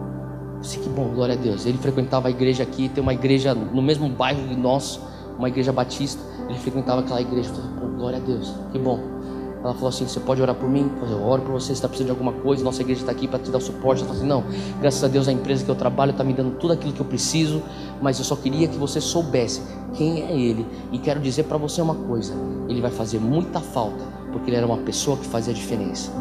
Sei 0.62 0.80
que 0.82 0.90
bom, 0.90 1.10
glória 1.10 1.34
a 1.34 1.38
Deus. 1.38 1.66
Ele 1.66 1.78
frequentava 1.78 2.28
a 2.28 2.32
igreja 2.32 2.64
aqui, 2.64 2.88
tem 2.88 3.02
uma 3.02 3.14
igreja 3.14 3.54
no 3.56 3.82
mesmo 3.82 4.08
bairro 4.10 4.48
que 4.48 4.56
nós, 4.56 5.00
uma 5.38 5.50
igreja 5.50 5.72
batista. 5.74 6.22
Ele 6.48 6.60
frequentava 6.60 7.02
aquela 7.02 7.22
igreja. 7.22 7.50
Eu 7.50 7.56
falei, 7.56 7.72
pô, 7.80 7.88
glória 7.98 8.18
a 8.18 8.22
Deus, 8.22 8.54
que 8.72 8.78
bom. 8.78 9.22
Ela 9.64 9.74
falou 9.74 9.90
assim: 9.90 10.08
Você 10.08 10.20
pode 10.20 10.42
orar 10.42 10.56
por 10.56 10.70
mim? 10.70 10.92
Eu 11.02 11.10
eu 11.10 11.24
oro 11.24 11.42
por 11.44 11.52
você, 11.52 11.68
você 11.68 11.74
está 11.74 11.88
precisando 11.88 12.08
de 12.08 12.20
alguma 12.20 12.34
coisa. 12.42 12.64
Nossa 12.64 12.82
igreja 12.82 13.02
está 13.02 13.12
aqui 13.12 13.28
para 13.28 13.40
te 13.40 13.52
dar 13.52 13.60
suporte. 13.60 14.04
Ela 14.04 14.14
falou 14.14 14.18
assim: 14.18 14.28
Não, 14.28 14.44
graças 14.80 15.04
a 15.04 15.08
Deus 15.08 15.28
a 15.28 15.32
empresa 15.32 15.64
que 15.64 15.70
eu 15.70 15.76
trabalho 15.76 16.12
está 16.12 16.24
me 16.24 16.34
dando 16.34 16.58
tudo 16.58 16.74
aquilo 16.74 16.94
que 16.94 17.00
eu 17.00 17.06
preciso. 17.06 17.62
Mas 18.02 18.18
eu 18.18 18.26
só 18.26 18.36
queria 18.36 18.68
que 18.68 18.78
você 18.78 19.00
soubesse 19.00 19.62
quem 19.94 20.24
é 20.24 20.32
ele. 20.32 20.66
E 20.92 20.98
quero 20.98 21.20
dizer 21.20 21.44
para 21.44 21.58
você 21.58 21.82
uma 21.82 21.96
coisa: 21.96 22.34
Ele 22.68 22.82
vai 22.82 22.92
fazer 22.92 23.20
muita 23.20 23.60
falta, 23.60 24.04
porque 24.32 24.50
ele 24.50 24.58
era 24.58 24.66
uma 24.66 24.78
pessoa 24.78 25.18
que 25.18 25.26
fazia 25.28 25.54
diferença. 25.54 26.12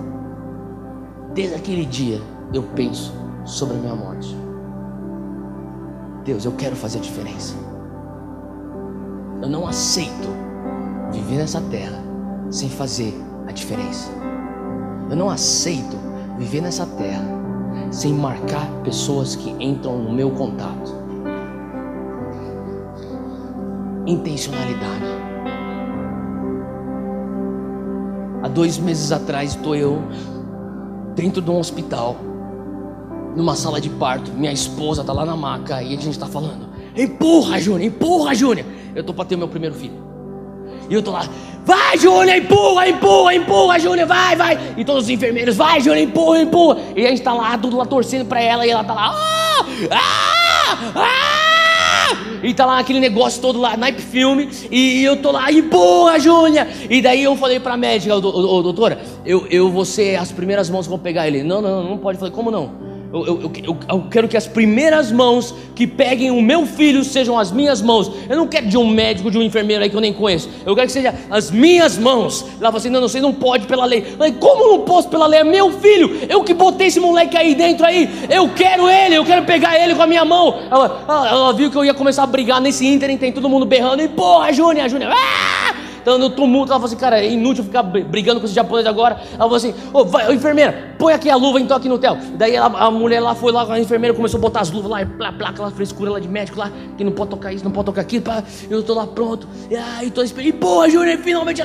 Desde 1.34 1.54
aquele 1.54 1.86
dia 1.86 2.20
eu 2.52 2.62
penso 2.74 3.19
sobre 3.44 3.76
a 3.76 3.80
minha 3.80 3.94
morte. 3.94 4.36
Deus, 6.24 6.44
eu 6.44 6.52
quero 6.52 6.76
fazer 6.76 6.98
a 6.98 7.02
diferença. 7.02 7.54
Eu 9.42 9.48
não 9.48 9.66
aceito 9.66 10.28
viver 11.10 11.36
nessa 11.36 11.60
terra 11.62 11.98
sem 12.50 12.68
fazer 12.68 13.14
a 13.46 13.52
diferença. 13.52 14.10
Eu 15.08 15.16
não 15.16 15.30
aceito 15.30 15.96
viver 16.38 16.60
nessa 16.60 16.86
terra 16.86 17.24
sem 17.90 18.12
marcar 18.12 18.66
pessoas 18.84 19.34
que 19.34 19.50
entram 19.62 19.98
no 19.98 20.12
meu 20.12 20.30
contato. 20.30 20.94
Intencionalidade. 24.06 25.04
Há 28.42 28.48
dois 28.48 28.78
meses 28.78 29.12
atrás 29.12 29.54
estou 29.54 29.74
eu 29.74 30.02
dentro 31.14 31.42
de 31.42 31.50
um 31.50 31.58
hospital, 31.58 32.16
numa 33.36 33.54
sala 33.54 33.80
de 33.80 33.88
parto. 33.90 34.30
Minha 34.32 34.52
esposa 34.52 35.02
está 35.02 35.12
lá 35.12 35.24
na 35.24 35.36
maca 35.36 35.82
e 35.82 35.88
a 35.88 36.00
gente 36.00 36.10
está 36.10 36.26
falando: 36.26 36.68
empurra, 36.96 37.58
Júnior, 37.60 37.82
empurra, 37.82 38.34
Júnior. 38.34 38.66
Eu 38.94 39.00
estou 39.00 39.14
para 39.14 39.24
ter 39.24 39.36
meu 39.36 39.48
primeiro 39.48 39.74
filho. 39.74 40.10
E 40.88 40.94
eu 40.94 41.02
tô 41.02 41.12
lá, 41.12 41.24
vai 41.64 41.96
Júnior, 41.96 42.36
empurra, 42.36 42.88
empurra, 42.88 43.34
empurra, 43.34 43.78
Júnior, 43.78 44.08
vai, 44.08 44.34
vai. 44.34 44.58
E 44.76 44.84
todos 44.84 45.04
os 45.04 45.10
enfermeiros, 45.10 45.56
vai 45.56 45.80
Júnior, 45.80 46.02
empurra, 46.02 46.42
empurra. 46.42 46.80
E 46.96 47.06
a 47.06 47.10
gente 47.10 47.22
tá 47.22 47.32
lá, 47.32 47.56
tudo 47.56 47.76
lá 47.76 47.86
torcendo 47.86 48.24
pra 48.26 48.40
ela, 48.42 48.66
e 48.66 48.70
ela 48.70 48.82
tá 48.82 48.92
lá, 48.92 49.14
ah, 49.14 49.64
ah, 49.92 50.92
ah. 50.96 51.50
E 52.42 52.52
tá 52.54 52.66
lá 52.66 52.80
aquele 52.80 52.98
negócio 52.98 53.40
todo 53.40 53.60
lá, 53.60 53.76
naipe 53.76 54.02
filme, 54.02 54.48
e 54.68 55.04
eu 55.04 55.22
tô 55.22 55.30
lá, 55.30 55.52
empurra, 55.52 56.18
Júnior. 56.18 56.66
E 56.88 57.00
daí 57.00 57.22
eu 57.22 57.36
falei 57.36 57.60
pra 57.60 57.76
médica, 57.76 58.16
ô, 58.16 58.62
doutora, 58.62 59.00
eu, 59.24 59.46
eu 59.48 59.70
vou 59.70 59.84
ser 59.84 60.16
as 60.16 60.32
primeiras 60.32 60.68
mãos 60.68 60.86
que 60.86 60.90
vão 60.90 60.98
pegar 60.98 61.28
ele. 61.28 61.44
Não, 61.44 61.62
não, 61.62 61.84
não 61.84 61.98
pode. 61.98 62.16
Eu 62.16 62.20
falei, 62.20 62.34
como 62.34 62.50
não? 62.50 62.89
Eu, 63.12 63.26
eu, 63.26 63.52
eu, 63.64 63.76
eu, 63.88 64.04
quero 64.08 64.28
que 64.28 64.36
as 64.36 64.46
primeiras 64.46 65.10
mãos 65.10 65.52
que 65.74 65.84
peguem 65.84 66.30
o 66.30 66.40
meu 66.40 66.64
filho 66.64 67.02
sejam 67.02 67.36
as 67.36 67.50
minhas 67.50 67.82
mãos. 67.82 68.08
Eu 68.28 68.36
não 68.36 68.46
quero 68.46 68.68
de 68.68 68.78
um 68.78 68.86
médico, 68.86 69.32
de 69.32 69.36
um 69.36 69.42
enfermeiro 69.42 69.82
aí 69.82 69.90
que 69.90 69.96
eu 69.96 70.00
nem 70.00 70.12
conheço. 70.12 70.48
Eu 70.64 70.76
quero 70.76 70.86
que 70.86 70.92
seja 70.92 71.12
as 71.28 71.50
minhas 71.50 71.98
mãos. 71.98 72.42
Ela 72.60 72.68
falou 72.68 72.76
assim: 72.76 72.88
não, 72.88 73.00
não, 73.00 73.08
você 73.08 73.20
não 73.20 73.34
pode 73.34 73.66
pela 73.66 73.84
lei. 73.84 74.02
Falei, 74.02 74.32
como 74.38 74.76
não 74.76 74.84
posso 74.84 75.08
pela 75.08 75.26
lei? 75.26 75.40
É 75.40 75.44
meu 75.44 75.72
filho. 75.72 76.20
Eu 76.28 76.44
que 76.44 76.54
botei 76.54 76.86
esse 76.86 77.00
moleque 77.00 77.36
aí 77.36 77.56
dentro 77.56 77.84
aí. 77.84 78.08
Eu 78.30 78.48
quero 78.50 78.88
ele, 78.88 79.16
eu 79.16 79.24
quero 79.24 79.44
pegar 79.44 79.76
ele 79.76 79.96
com 79.96 80.02
a 80.02 80.06
minha 80.06 80.24
mão. 80.24 80.60
Ela, 80.70 81.04
ela, 81.08 81.28
ela 81.28 81.52
viu 81.52 81.68
que 81.68 81.76
eu 81.76 81.84
ia 81.84 81.94
começar 81.94 82.22
a 82.22 82.26
brigar 82.26 82.60
nesse 82.60 82.86
ínterim, 82.86 83.16
tem 83.16 83.32
todo 83.32 83.48
mundo 83.48 83.66
berrando. 83.66 84.02
E 84.02 84.08
porra, 84.08 84.52
Júnior, 84.52 84.88
Júnior. 84.88 85.10
Ah! 85.12 85.69
Então 86.00 86.18
no 86.18 86.30
tumulto, 86.30 86.72
ela 86.72 86.80
falou 86.80 86.86
assim, 86.86 86.96
cara, 86.96 87.20
é 87.20 87.30
inútil 87.30 87.64
ficar 87.64 87.82
brigando 87.82 88.40
com 88.40 88.46
esse 88.46 88.54
japonês 88.54 88.86
agora. 88.86 89.20
Ela 89.30 89.38
falou 89.38 89.56
assim, 89.56 89.74
ô, 89.92 90.04
vai, 90.04 90.32
enfermeira, 90.32 90.94
põe 90.98 91.12
aqui 91.12 91.30
a 91.30 91.36
luva 91.36 91.60
então 91.60 91.76
aqui 91.76 91.88
no 91.88 91.96
hotel. 91.96 92.16
Daí 92.34 92.54
ela, 92.54 92.66
a 92.78 92.90
mulher 92.90 93.20
lá 93.20 93.34
foi 93.34 93.52
lá 93.52 93.66
a 93.72 93.80
enfermeira, 93.80 94.14
começou 94.14 94.38
a 94.38 94.40
botar 94.40 94.60
as 94.60 94.70
luvas 94.70 94.90
lá, 94.90 95.02
e 95.02 95.06
plá, 95.06 95.32
plá, 95.32 95.48
aquela 95.50 95.70
frescura 95.70 96.12
lá 96.12 96.20
de 96.20 96.28
médico 96.28 96.58
lá, 96.58 96.70
que 96.96 97.04
não 97.04 97.12
pode 97.12 97.30
tocar 97.30 97.52
isso, 97.52 97.64
não 97.64 97.70
pode 97.70 97.86
tocar 97.86 98.00
aquilo, 98.02 98.24
pá, 98.24 98.42
eu 98.68 98.82
tô 98.82 98.94
lá 98.94 99.06
pronto. 99.06 99.48
E 99.70 99.76
aí, 99.76 100.10
tô 100.10 100.22
esperando, 100.22 100.48
e 100.48 100.52
porra, 100.52 100.88
Júnior, 100.88 101.18
finalmente. 101.18 101.62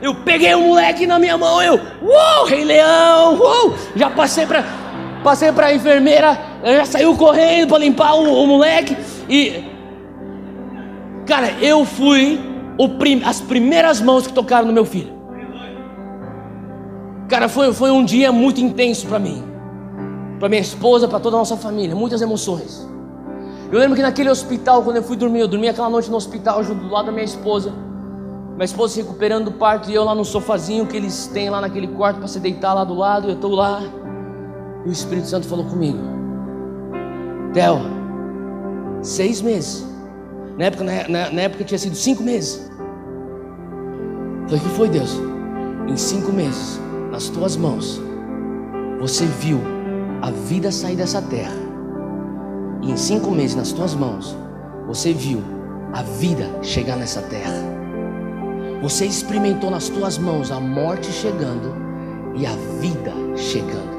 Eu 0.00 0.14
peguei 0.14 0.54
o 0.54 0.60
moleque 0.60 1.06
na 1.06 1.18
minha 1.18 1.36
mão, 1.36 1.60
eu, 1.62 1.78
uou, 2.00 2.46
Rei 2.46 2.64
Leão, 2.64 3.38
uou, 3.38 3.74
já 3.96 4.08
passei 4.08 4.46
pra, 4.46 4.64
passei 5.22 5.52
pra 5.52 5.74
enfermeira, 5.74 6.38
já 6.64 6.86
saiu 6.86 7.16
correndo 7.16 7.68
para 7.68 7.78
limpar 7.78 8.14
o, 8.14 8.44
o 8.44 8.46
moleque, 8.46 8.96
e 9.28 9.64
Cara, 11.28 11.50
eu 11.60 11.84
fui 11.84 12.40
prim, 12.98 13.22
as 13.22 13.38
primeiras 13.38 14.00
mãos 14.00 14.26
que 14.26 14.32
tocaram 14.32 14.66
no 14.66 14.72
meu 14.72 14.86
filho. 14.86 15.12
Cara, 17.28 17.50
foi, 17.50 17.70
foi 17.74 17.90
um 17.90 18.02
dia 18.02 18.32
muito 18.32 18.62
intenso 18.62 19.06
para 19.06 19.18
mim, 19.18 19.44
para 20.38 20.48
minha 20.48 20.62
esposa, 20.62 21.06
para 21.06 21.20
toda 21.20 21.36
a 21.36 21.40
nossa 21.40 21.58
família, 21.58 21.94
muitas 21.94 22.22
emoções. 22.22 22.88
Eu 23.70 23.78
lembro 23.78 23.94
que 23.94 24.00
naquele 24.00 24.30
hospital, 24.30 24.82
quando 24.82 24.96
eu 24.96 25.02
fui 25.02 25.18
dormir, 25.18 25.40
eu 25.40 25.48
dormi 25.48 25.68
aquela 25.68 25.90
noite 25.90 26.10
no 26.10 26.16
hospital 26.16 26.64
junto 26.64 26.84
do 26.84 26.90
lado 26.90 27.06
da 27.06 27.12
minha 27.12 27.24
esposa. 27.26 27.74
Minha 28.54 28.64
esposa 28.64 28.94
se 28.94 29.02
recuperando 29.02 29.44
do 29.44 29.52
parto 29.52 29.90
e 29.90 29.94
eu 29.94 30.04
lá 30.04 30.14
no 30.14 30.24
sofazinho 30.24 30.86
que 30.86 30.96
eles 30.96 31.26
têm 31.26 31.50
lá 31.50 31.60
naquele 31.60 31.88
quarto 31.88 32.20
para 32.20 32.26
se 32.26 32.40
deitar 32.40 32.72
lá 32.72 32.84
do 32.84 32.94
lado. 32.94 33.28
Eu 33.28 33.34
estou 33.34 33.54
lá 33.54 33.82
e 34.86 34.88
o 34.88 34.92
Espírito 34.92 35.28
Santo 35.28 35.46
falou 35.46 35.66
comigo: 35.66 35.98
Theo, 37.52 37.78
seis 39.02 39.42
meses 39.42 39.86
na 40.58 40.64
época, 40.64 40.82
na, 40.82 41.08
na, 41.08 41.30
na 41.30 41.42
época 41.42 41.62
tinha 41.62 41.78
sido 41.78 41.94
cinco 41.94 42.24
meses. 42.24 42.68
Falei, 44.46 44.60
que 44.60 44.68
foi 44.70 44.88
Deus? 44.88 45.16
Em 45.86 45.96
cinco 45.96 46.32
meses, 46.32 46.80
nas 47.12 47.28
tuas 47.28 47.56
mãos, 47.56 48.02
você 48.98 49.24
viu 49.24 49.60
a 50.20 50.32
vida 50.32 50.72
sair 50.72 50.96
dessa 50.96 51.22
terra. 51.22 51.54
E 52.82 52.90
em 52.90 52.96
cinco 52.96 53.30
meses, 53.30 53.54
nas 53.54 53.70
tuas 53.70 53.94
mãos, 53.94 54.36
você 54.88 55.12
viu 55.12 55.40
a 55.92 56.02
vida 56.02 56.50
chegar 56.60 56.96
nessa 56.96 57.22
terra. 57.22 57.54
Você 58.82 59.06
experimentou 59.06 59.70
nas 59.70 59.88
tuas 59.88 60.18
mãos 60.18 60.50
a 60.50 60.58
morte 60.58 61.12
chegando 61.12 61.72
e 62.34 62.44
a 62.44 62.52
vida 62.80 63.12
chegando. 63.36 63.98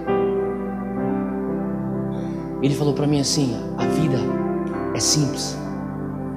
Ele 2.62 2.76
falou 2.76 2.94
para 2.94 3.08
mim 3.08 3.22
assim: 3.22 3.56
a 3.78 3.86
vida 3.86 4.18
é 4.94 5.00
simples 5.00 5.58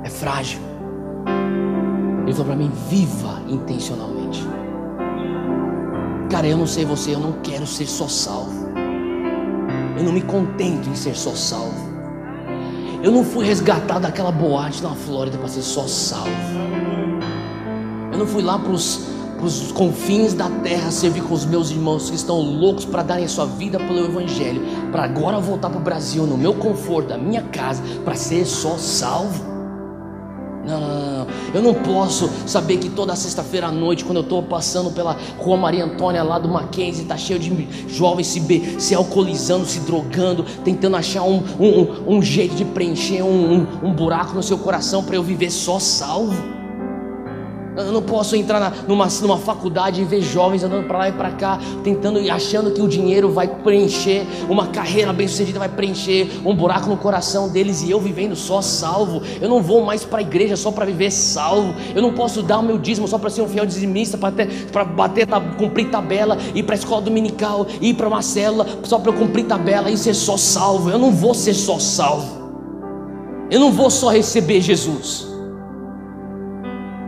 é 0.04 0.08
frágil. 0.10 0.60
Ele 2.24 2.32
falou 2.32 2.46
para 2.46 2.56
mim: 2.56 2.70
viva 2.88 3.42
intencionalmente. 3.48 4.46
Cara, 6.30 6.46
eu 6.46 6.56
não 6.56 6.66
sei 6.66 6.84
você, 6.84 7.14
eu 7.14 7.20
não 7.20 7.32
quero 7.42 7.66
ser 7.66 7.86
só 7.86 8.08
salvo. 8.08 8.68
Eu 9.96 10.04
não 10.04 10.12
me 10.12 10.22
contento 10.22 10.88
em 10.88 10.94
ser 10.94 11.14
só 11.14 11.32
salvo. 11.32 11.92
Eu 13.02 13.12
não 13.12 13.24
fui 13.24 13.44
resgatado 13.44 14.00
daquela 14.00 14.32
boate 14.32 14.82
na 14.82 14.94
Flórida 14.94 15.36
para 15.36 15.48
ser 15.48 15.62
só 15.62 15.86
salvo. 15.86 16.30
Eu 18.10 18.18
não 18.18 18.26
fui 18.26 18.42
lá 18.42 18.58
para 18.58 18.72
os 18.72 19.72
confins 19.74 20.32
da 20.32 20.48
terra 20.48 20.90
servir 20.90 21.22
com 21.22 21.34
os 21.34 21.44
meus 21.44 21.70
irmãos 21.70 22.08
que 22.08 22.16
estão 22.16 22.40
loucos 22.40 22.84
para 22.84 23.02
darem 23.02 23.24
a 23.24 23.28
sua 23.28 23.44
vida 23.44 23.78
pelo 23.78 24.04
Evangelho, 24.04 24.62
para 24.90 25.04
agora 25.04 25.38
voltar 25.38 25.68
para 25.68 25.80
o 25.80 25.82
Brasil 25.82 26.26
no 26.26 26.38
meu 26.38 26.54
conforto, 26.54 27.08
da 27.08 27.18
minha 27.18 27.42
casa, 27.42 27.82
para 28.04 28.14
ser 28.14 28.46
só 28.46 28.78
salvo. 28.78 29.51
Não, 30.64 30.80
não, 30.80 31.18
não, 31.18 31.26
Eu 31.52 31.62
não 31.62 31.74
posso 31.74 32.30
saber 32.46 32.78
que 32.78 32.88
toda 32.88 33.16
sexta-feira 33.16 33.66
à 33.66 33.72
noite, 33.72 34.04
quando 34.04 34.18
eu 34.18 34.22
estou 34.22 34.42
passando 34.42 34.90
pela 34.90 35.16
rua 35.38 35.56
Maria 35.56 35.84
Antônia 35.84 36.22
lá 36.22 36.38
do 36.38 36.48
Mackenzie, 36.48 37.02
está 37.02 37.16
cheio 37.16 37.38
de 37.38 37.68
jovens 37.88 38.28
se, 38.28 38.40
be, 38.40 38.80
se 38.80 38.94
alcoolizando, 38.94 39.66
se 39.66 39.80
drogando, 39.80 40.44
tentando 40.64 40.96
achar 40.96 41.24
um, 41.24 41.42
um, 41.58 42.16
um 42.16 42.22
jeito 42.22 42.54
de 42.54 42.64
preencher 42.64 43.22
um, 43.22 43.66
um, 43.82 43.92
buraco 43.92 44.34
no 44.34 44.42
seu 44.42 44.58
coração 44.58 45.02
para 45.02 45.16
eu 45.16 45.22
viver 45.22 45.50
só 45.50 45.78
salvo. 45.78 46.61
Eu 47.74 47.90
não 47.90 48.02
posso 48.02 48.36
entrar 48.36 48.60
na, 48.60 48.70
numa, 48.86 49.08
numa 49.22 49.38
faculdade 49.38 50.02
e 50.02 50.04
ver 50.04 50.20
jovens 50.20 50.62
andando 50.62 50.86
para 50.86 50.98
lá 50.98 51.08
e 51.08 51.12
para 51.12 51.30
cá, 51.30 51.58
tentando 51.82 52.20
e 52.20 52.28
achando 52.28 52.70
que 52.70 52.82
o 52.82 52.88
dinheiro 52.88 53.32
vai 53.32 53.48
preencher, 53.48 54.26
uma 54.48 54.66
carreira 54.66 55.10
bem 55.10 55.26
sucedida 55.26 55.58
vai 55.58 55.70
preencher 55.70 56.30
um 56.44 56.54
buraco 56.54 56.88
no 56.88 56.98
coração 56.98 57.48
deles 57.48 57.82
e 57.82 57.90
eu 57.90 57.98
vivendo 57.98 58.36
só 58.36 58.60
salvo. 58.60 59.22
Eu 59.40 59.48
não 59.48 59.62
vou 59.62 59.82
mais 59.82 60.04
para 60.04 60.18
a 60.18 60.22
igreja 60.22 60.54
só 60.54 60.70
para 60.70 60.84
viver 60.84 61.10
salvo. 61.10 61.74
Eu 61.94 62.02
não 62.02 62.12
posso 62.12 62.42
dar 62.42 62.58
o 62.58 62.62
meu 62.62 62.76
dízimo 62.76 63.08
só 63.08 63.16
para 63.16 63.30
ser 63.30 63.40
um 63.40 63.48
fiel 63.48 63.64
dizimista, 63.64 64.18
para 64.18 64.84
bater, 64.84 65.26
cumprir 65.56 65.88
tabela, 65.88 66.36
ir 66.54 66.64
para 66.64 66.74
a 66.74 66.78
escola 66.78 67.00
dominical, 67.00 67.66
ir 67.80 67.94
para 67.94 68.06
uma 68.06 68.20
célula 68.20 68.66
só 68.82 68.98
para 68.98 69.10
eu 69.10 69.14
cumprir 69.14 69.46
tabela 69.46 69.90
e 69.90 69.96
ser 69.96 70.14
só 70.14 70.36
salvo. 70.36 70.90
Eu 70.90 70.98
não 70.98 71.10
vou 71.10 71.32
ser 71.32 71.54
só 71.54 71.78
salvo. 71.78 72.42
Eu 73.50 73.60
não 73.60 73.72
vou 73.72 73.88
só 73.88 74.10
receber 74.10 74.60
Jesus. 74.60 75.31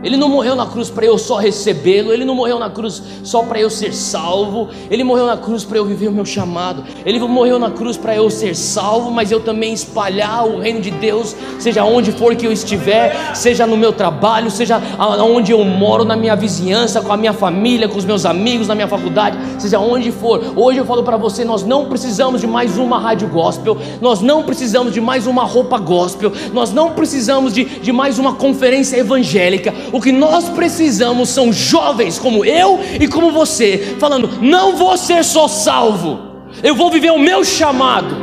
Ele 0.05 0.17
não 0.17 0.29
morreu 0.29 0.55
na 0.55 0.67
cruz 0.67 0.87
para 0.87 1.03
eu 1.03 1.17
só 1.17 1.37
recebê-lo, 1.37 2.13
ele 2.13 2.23
não 2.23 2.35
morreu 2.35 2.59
na 2.59 2.69
cruz 2.69 3.01
só 3.23 3.41
para 3.41 3.59
eu 3.59 3.71
ser 3.71 3.91
salvo, 3.91 4.69
ele 4.91 5.03
morreu 5.03 5.25
na 5.25 5.35
cruz 5.35 5.63
para 5.63 5.79
eu 5.79 5.85
viver 5.85 6.09
o 6.09 6.11
meu 6.11 6.23
chamado, 6.23 6.83
ele 7.03 7.17
morreu 7.17 7.57
na 7.57 7.71
cruz 7.71 7.97
para 7.97 8.15
eu 8.15 8.29
ser 8.29 8.55
salvo, 8.55 9.09
mas 9.09 9.31
eu 9.31 9.39
também 9.39 9.73
espalhar 9.73 10.45
o 10.45 10.59
reino 10.59 10.79
de 10.79 10.91
Deus, 10.91 11.35
seja 11.57 11.83
onde 11.83 12.11
for 12.11 12.35
que 12.35 12.45
eu 12.45 12.51
estiver, 12.51 13.35
seja 13.35 13.65
no 13.65 13.75
meu 13.75 13.91
trabalho, 13.91 14.51
seja 14.51 14.79
onde 15.23 15.51
eu 15.51 15.65
moro, 15.65 16.05
na 16.05 16.15
minha 16.15 16.35
vizinhança, 16.35 17.01
com 17.01 17.11
a 17.11 17.17
minha 17.17 17.33
família, 17.33 17.89
com 17.89 17.97
os 17.97 18.05
meus 18.05 18.27
amigos, 18.27 18.67
na 18.67 18.75
minha 18.75 18.87
faculdade, 18.87 19.39
seja 19.57 19.79
onde 19.79 20.11
for. 20.11 20.53
Hoje 20.55 20.77
eu 20.77 20.85
falo 20.85 21.01
para 21.01 21.17
você: 21.17 21.43
nós 21.43 21.63
não 21.63 21.85
precisamos 21.85 22.41
de 22.41 22.47
mais 22.47 22.77
uma 22.77 22.99
rádio 22.99 23.27
gospel, 23.27 23.75
nós 23.99 24.21
não 24.21 24.43
precisamos 24.43 24.93
de 24.93 25.01
mais 25.01 25.25
uma 25.25 25.45
roupa 25.45 25.79
gospel, 25.79 26.31
nós 26.53 26.71
não 26.71 26.91
precisamos 26.91 27.51
de, 27.51 27.63
de 27.65 27.91
mais 27.91 28.19
uma 28.19 28.35
conferência 28.35 28.97
evangélica. 28.97 29.73
O 29.95 30.01
que 30.01 30.11
nós 30.11 30.49
precisamos 30.49 31.29
são 31.29 31.53
jovens 31.53 32.19
como 32.19 32.43
eu 32.43 32.81
e 32.99 33.07
como 33.07 33.31
você, 33.31 33.95
falando: 33.97 34.29
não 34.41 34.75
vou 34.75 34.97
ser 34.97 35.23
só 35.23 35.47
salvo, 35.47 36.19
eu 36.61 36.75
vou 36.75 36.91
viver 36.91 37.11
o 37.11 37.17
meu 37.17 37.45
chamado. 37.45 38.13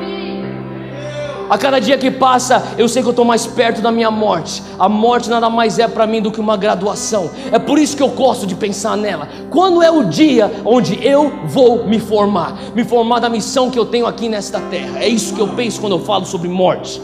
A 1.49 1.57
cada 1.57 1.79
dia 1.79 1.97
que 1.97 2.11
passa, 2.11 2.63
eu 2.77 2.87
sei 2.91 3.01
que 3.01 3.09
eu 3.09 3.13
estou 3.13 3.25
mais 3.25 3.47
perto 3.47 3.81
da 3.81 3.91
minha 3.91 4.11
morte. 4.11 4.63
A 4.79 4.87
morte 4.87 5.31
nada 5.31 5.49
mais 5.49 5.79
é 5.79 5.89
para 5.89 6.07
mim 6.07 6.21
do 6.21 6.31
que 6.31 6.41
uma 6.41 6.59
graduação. 6.59 7.31
É 7.51 7.59
por 7.59 7.79
isso 7.79 7.97
que 7.97 8.03
eu 8.03 8.09
gosto 8.09 8.47
de 8.47 8.55
pensar 8.55 8.95
nela. 8.95 9.27
Quando 9.49 9.83
é 9.83 9.91
o 9.91 10.05
dia 10.05 10.53
onde 10.67 11.03
eu 11.03 11.33
vou 11.47 11.87
me 11.87 11.99
formar? 11.99 12.55
Me 12.75 12.85
formar 12.85 13.19
da 13.19 13.31
missão 13.31 13.71
que 13.71 13.79
eu 13.79 13.87
tenho 13.87 14.07
aqui 14.07 14.29
nesta 14.29 14.61
terra. 14.61 14.99
É 14.99 15.09
isso 15.09 15.35
que 15.35 15.41
eu 15.41 15.49
penso 15.49 15.81
quando 15.81 15.97
eu 15.97 16.01
falo 16.01 16.27
sobre 16.27 16.51
morte. 16.51 17.01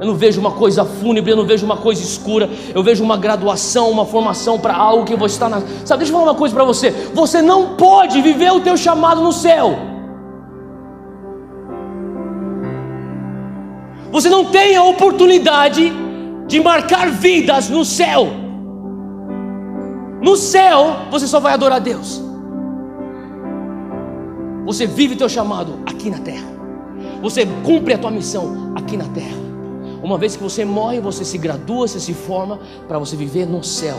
Eu 0.00 0.06
não 0.06 0.14
vejo 0.14 0.40
uma 0.40 0.52
coisa 0.52 0.84
fúnebre, 0.84 1.32
eu 1.32 1.36
não 1.36 1.44
vejo 1.44 1.66
uma 1.66 1.76
coisa 1.76 2.02
escura. 2.02 2.48
Eu 2.72 2.82
vejo 2.82 3.02
uma 3.02 3.16
graduação, 3.16 3.90
uma 3.90 4.06
formação 4.06 4.58
para 4.58 4.74
algo 4.74 5.04
que 5.04 5.16
vou 5.16 5.26
estar 5.26 5.48
na. 5.48 5.60
Sabe, 5.84 5.98
deixa 6.00 6.12
eu 6.12 6.18
falar 6.18 6.30
uma 6.30 6.38
coisa 6.38 6.54
para 6.54 6.64
você. 6.64 6.90
Você 7.12 7.42
não 7.42 7.74
pode 7.74 8.22
viver 8.22 8.52
o 8.52 8.60
teu 8.60 8.76
chamado 8.76 9.20
no 9.20 9.32
céu. 9.32 9.76
Você 14.12 14.28
não 14.28 14.44
tem 14.44 14.76
a 14.76 14.84
oportunidade 14.84 15.92
de 16.46 16.60
marcar 16.60 17.10
vidas 17.10 17.68
no 17.68 17.84
céu. 17.84 18.28
No 20.22 20.36
céu, 20.36 20.96
você 21.10 21.26
só 21.26 21.40
vai 21.40 21.54
adorar 21.54 21.76
a 21.76 21.80
Deus. 21.80 22.22
Você 24.64 24.86
vive 24.86 25.14
o 25.14 25.18
teu 25.18 25.28
chamado 25.28 25.80
aqui 25.86 26.08
na 26.08 26.18
terra. 26.18 26.46
Você 27.20 27.46
cumpre 27.64 27.94
a 27.94 27.98
tua 27.98 28.10
missão 28.10 28.72
aqui 28.76 28.96
na 28.96 29.04
terra. 29.06 29.47
Uma 30.02 30.16
vez 30.16 30.36
que 30.36 30.42
você 30.42 30.64
morre, 30.64 31.00
você 31.00 31.24
se 31.24 31.38
gradua, 31.38 31.88
você 31.88 31.98
se 31.98 32.14
forma 32.14 32.58
para 32.86 32.98
você 32.98 33.16
viver 33.16 33.46
no 33.46 33.62
céu, 33.64 33.96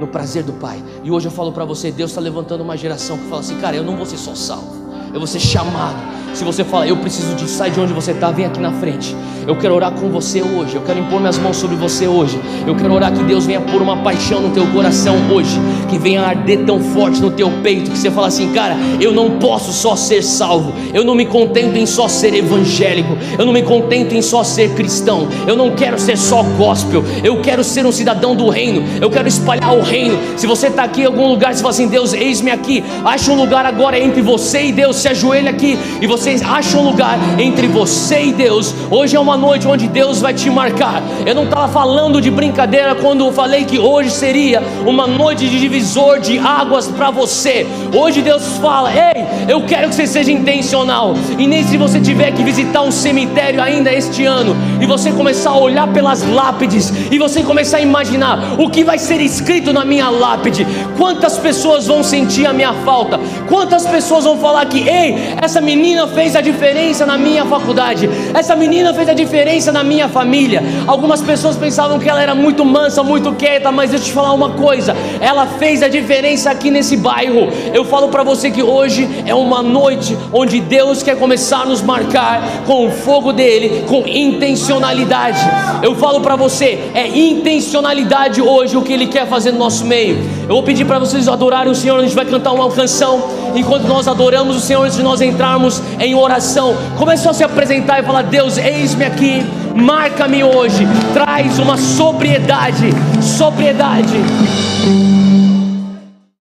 no 0.00 0.06
prazer 0.06 0.42
do 0.42 0.54
Pai. 0.54 0.82
E 1.02 1.10
hoje 1.10 1.26
eu 1.28 1.32
falo 1.32 1.52
para 1.52 1.64
você, 1.64 1.90
Deus 1.90 2.10
está 2.10 2.20
levantando 2.20 2.62
uma 2.62 2.76
geração 2.76 3.18
que 3.18 3.24
fala 3.24 3.40
assim, 3.40 3.60
cara, 3.60 3.76
eu 3.76 3.84
não 3.84 3.96
vou 3.96 4.06
ser 4.06 4.16
só 4.16 4.34
salvo, 4.34 4.83
eu 5.14 5.20
vou 5.20 5.28
ser 5.28 5.38
chamado 5.38 6.14
se 6.34 6.42
você 6.42 6.64
fala, 6.64 6.84
eu 6.84 6.96
preciso 6.96 7.34
de 7.36 7.48
sair 7.48 7.70
de 7.70 7.78
onde 7.78 7.92
você 7.92 8.10
está, 8.10 8.30
vem 8.30 8.44
aqui 8.44 8.58
na 8.58 8.72
frente. 8.72 9.14
Eu 9.46 9.54
quero 9.56 9.74
orar 9.74 9.92
com 9.92 10.08
você 10.08 10.42
hoje. 10.42 10.74
Eu 10.74 10.82
quero 10.82 10.98
impor 10.98 11.20
minhas 11.20 11.38
mãos 11.38 11.56
sobre 11.58 11.76
você 11.76 12.08
hoje. 12.08 12.40
Eu 12.66 12.74
quero 12.74 12.92
orar 12.92 13.12
que 13.12 13.22
Deus 13.22 13.46
venha 13.46 13.60
pôr 13.60 13.80
uma 13.82 13.98
paixão 13.98 14.40
no 14.40 14.50
teu 14.50 14.66
coração 14.68 15.16
hoje. 15.30 15.60
Que 15.88 15.98
venha 15.98 16.22
arder 16.22 16.64
tão 16.64 16.80
forte 16.80 17.20
no 17.20 17.30
teu 17.30 17.50
peito. 17.62 17.90
Que 17.90 17.98
você 17.98 18.10
fala 18.10 18.28
assim, 18.28 18.52
cara, 18.52 18.74
eu 19.00 19.12
não 19.12 19.38
posso 19.38 19.70
só 19.70 19.94
ser 19.94 20.22
salvo. 20.24 20.72
Eu 20.94 21.04
não 21.04 21.14
me 21.14 21.26
contento 21.26 21.76
em 21.76 21.84
só 21.84 22.08
ser 22.08 22.34
evangélico. 22.34 23.16
Eu 23.38 23.44
não 23.44 23.52
me 23.52 23.62
contento 23.62 24.14
em 24.14 24.22
só 24.22 24.42
ser 24.42 24.70
cristão. 24.70 25.28
Eu 25.46 25.56
não 25.56 25.74
quero 25.74 26.00
ser 26.00 26.16
só 26.16 26.42
gospel. 26.42 27.04
Eu 27.22 27.42
quero 27.42 27.62
ser 27.62 27.84
um 27.84 27.92
cidadão 27.92 28.34
do 28.34 28.48
reino. 28.48 28.82
Eu 28.98 29.10
quero 29.10 29.28
espalhar 29.28 29.76
o 29.76 29.82
reino. 29.82 30.18
Se 30.38 30.46
você 30.46 30.68
está 30.68 30.84
aqui 30.84 31.02
em 31.02 31.06
algum 31.06 31.28
lugar, 31.28 31.54
você 31.54 31.60
fala 31.60 31.74
assim, 31.74 31.86
Deus, 31.86 32.14
eis-me 32.14 32.50
aqui. 32.50 32.82
Acha 33.04 33.30
um 33.30 33.36
lugar 33.36 33.66
agora 33.66 33.98
entre 33.98 34.22
você 34.22 34.64
e 34.64 34.72
Deus. 34.72 34.96
Se 35.04 35.08
ajoelha 35.10 35.50
aqui 35.50 35.78
e 36.00 36.06
você 36.06 36.24
vocês 36.24 36.40
acham 36.40 36.80
um 36.80 36.84
lugar 36.84 37.18
entre 37.38 37.66
você 37.66 38.22
e 38.22 38.32
Deus. 38.32 38.74
Hoje 38.90 39.14
é 39.14 39.20
uma 39.20 39.36
noite 39.36 39.68
onde 39.68 39.86
Deus 39.86 40.22
vai 40.22 40.32
te 40.32 40.48
marcar. 40.48 41.02
Eu 41.26 41.34
não 41.34 41.44
estava 41.44 41.70
falando 41.70 42.18
de 42.18 42.30
brincadeira 42.30 42.94
quando 42.94 43.26
eu 43.26 43.30
falei 43.30 43.66
que 43.66 43.78
hoje 43.78 44.10
seria 44.10 44.62
uma 44.86 45.06
noite 45.06 45.46
de 45.46 45.60
divisor 45.60 46.18
de 46.20 46.38
águas 46.38 46.88
para 46.88 47.10
você. 47.10 47.66
Hoje 47.94 48.22
Deus 48.22 48.56
fala: 48.56 48.90
Ei, 48.90 49.22
eu 49.46 49.66
quero 49.66 49.90
que 49.90 49.94
você 49.94 50.06
seja 50.06 50.32
intencional. 50.32 51.14
E 51.38 51.46
nem 51.46 51.62
se 51.62 51.76
você 51.76 52.00
tiver 52.00 52.32
que 52.32 52.42
visitar 52.42 52.80
um 52.80 52.90
cemitério 52.90 53.60
ainda 53.60 53.92
este 53.92 54.24
ano 54.24 54.56
e 54.80 54.86
você 54.86 55.12
começar 55.12 55.50
a 55.50 55.58
olhar 55.58 55.86
pelas 55.88 56.26
lápides 56.26 56.90
e 57.10 57.18
você 57.18 57.42
começar 57.42 57.76
a 57.76 57.82
imaginar 57.82 58.56
o 58.58 58.70
que 58.70 58.82
vai 58.82 58.98
ser 58.98 59.20
escrito 59.20 59.74
na 59.74 59.84
minha 59.84 60.08
lápide, 60.08 60.66
quantas 60.96 61.36
pessoas 61.36 61.86
vão 61.86 62.02
sentir 62.02 62.46
a 62.46 62.52
minha 62.54 62.72
falta, 62.72 63.20
quantas 63.46 63.86
pessoas 63.86 64.24
vão 64.24 64.38
falar 64.38 64.64
que, 64.64 64.88
ei, 64.94 65.34
essa 65.40 65.60
menina 65.60 66.06
fez 66.06 66.36
a 66.36 66.40
diferença 66.40 67.04
na 67.04 67.18
minha 67.18 67.44
faculdade, 67.44 68.08
essa 68.32 68.54
menina 68.54 68.94
fez 68.94 69.08
a 69.08 69.14
diferença 69.14 69.72
na 69.72 69.82
minha 69.82 70.08
família. 70.08 70.62
Algumas 70.86 71.20
pessoas 71.20 71.56
pensavam 71.56 71.98
que 71.98 72.08
ela 72.08 72.22
era 72.22 72.34
muito 72.34 72.64
mansa, 72.64 73.02
muito 73.02 73.32
quieta, 73.32 73.72
mas 73.72 73.90
deixa 73.90 74.04
eu 74.04 74.08
te 74.08 74.12
falar 74.12 74.32
uma 74.32 74.50
coisa: 74.50 74.94
ela 75.20 75.46
fez 75.46 75.82
a 75.82 75.88
diferença 75.88 76.50
aqui 76.50 76.70
nesse 76.70 76.96
bairro. 76.96 77.48
Eu 77.72 77.84
falo 77.84 78.08
para 78.08 78.22
você 78.22 78.50
que 78.50 78.62
hoje 78.62 79.08
é 79.26 79.34
uma 79.34 79.62
noite 79.62 80.16
onde 80.32 80.60
Deus 80.60 81.02
quer 81.02 81.16
começar 81.18 81.62
a 81.62 81.66
nos 81.66 81.82
marcar 81.82 82.64
com 82.66 82.86
o 82.86 82.90
fogo 82.90 83.32
dele, 83.32 83.84
com 83.88 84.06
intencionalidade. 84.06 85.40
Eu 85.82 85.94
falo 85.94 86.20
para 86.20 86.36
você, 86.36 86.90
é 86.94 87.06
intencionalidade 87.06 88.40
hoje 88.40 88.76
o 88.76 88.82
que 88.82 88.92
ele 88.92 89.06
quer 89.06 89.26
fazer 89.26 89.52
no 89.52 89.58
nosso 89.58 89.84
meio. 89.84 90.16
Eu 90.42 90.54
vou 90.54 90.62
pedir 90.62 90.84
para 90.84 90.98
vocês 90.98 91.28
adorarem 91.28 91.70
o 91.70 91.74
Senhor, 91.74 91.98
a 91.98 92.02
gente 92.02 92.14
vai 92.14 92.24
cantar 92.24 92.52
uma 92.52 92.70
canção. 92.70 93.43
Enquanto 93.54 93.84
nós 93.84 94.08
adoramos 94.08 94.56
o 94.56 94.60
Senhor, 94.60 94.82
antes 94.82 94.96
de 94.96 95.02
nós 95.02 95.20
entrarmos 95.20 95.82
em 95.98 96.14
oração, 96.14 96.76
começou 96.96 97.30
a 97.30 97.34
se 97.34 97.44
apresentar 97.44 98.00
e 98.00 98.02
falar: 98.02 98.22
Deus, 98.22 98.58
eis-me 98.58 99.04
aqui, 99.04 99.44
marca-me 99.74 100.42
hoje, 100.42 100.86
traz 101.12 101.58
uma 101.58 101.76
sobriedade, 101.76 102.90
sobriedade. 103.20 104.14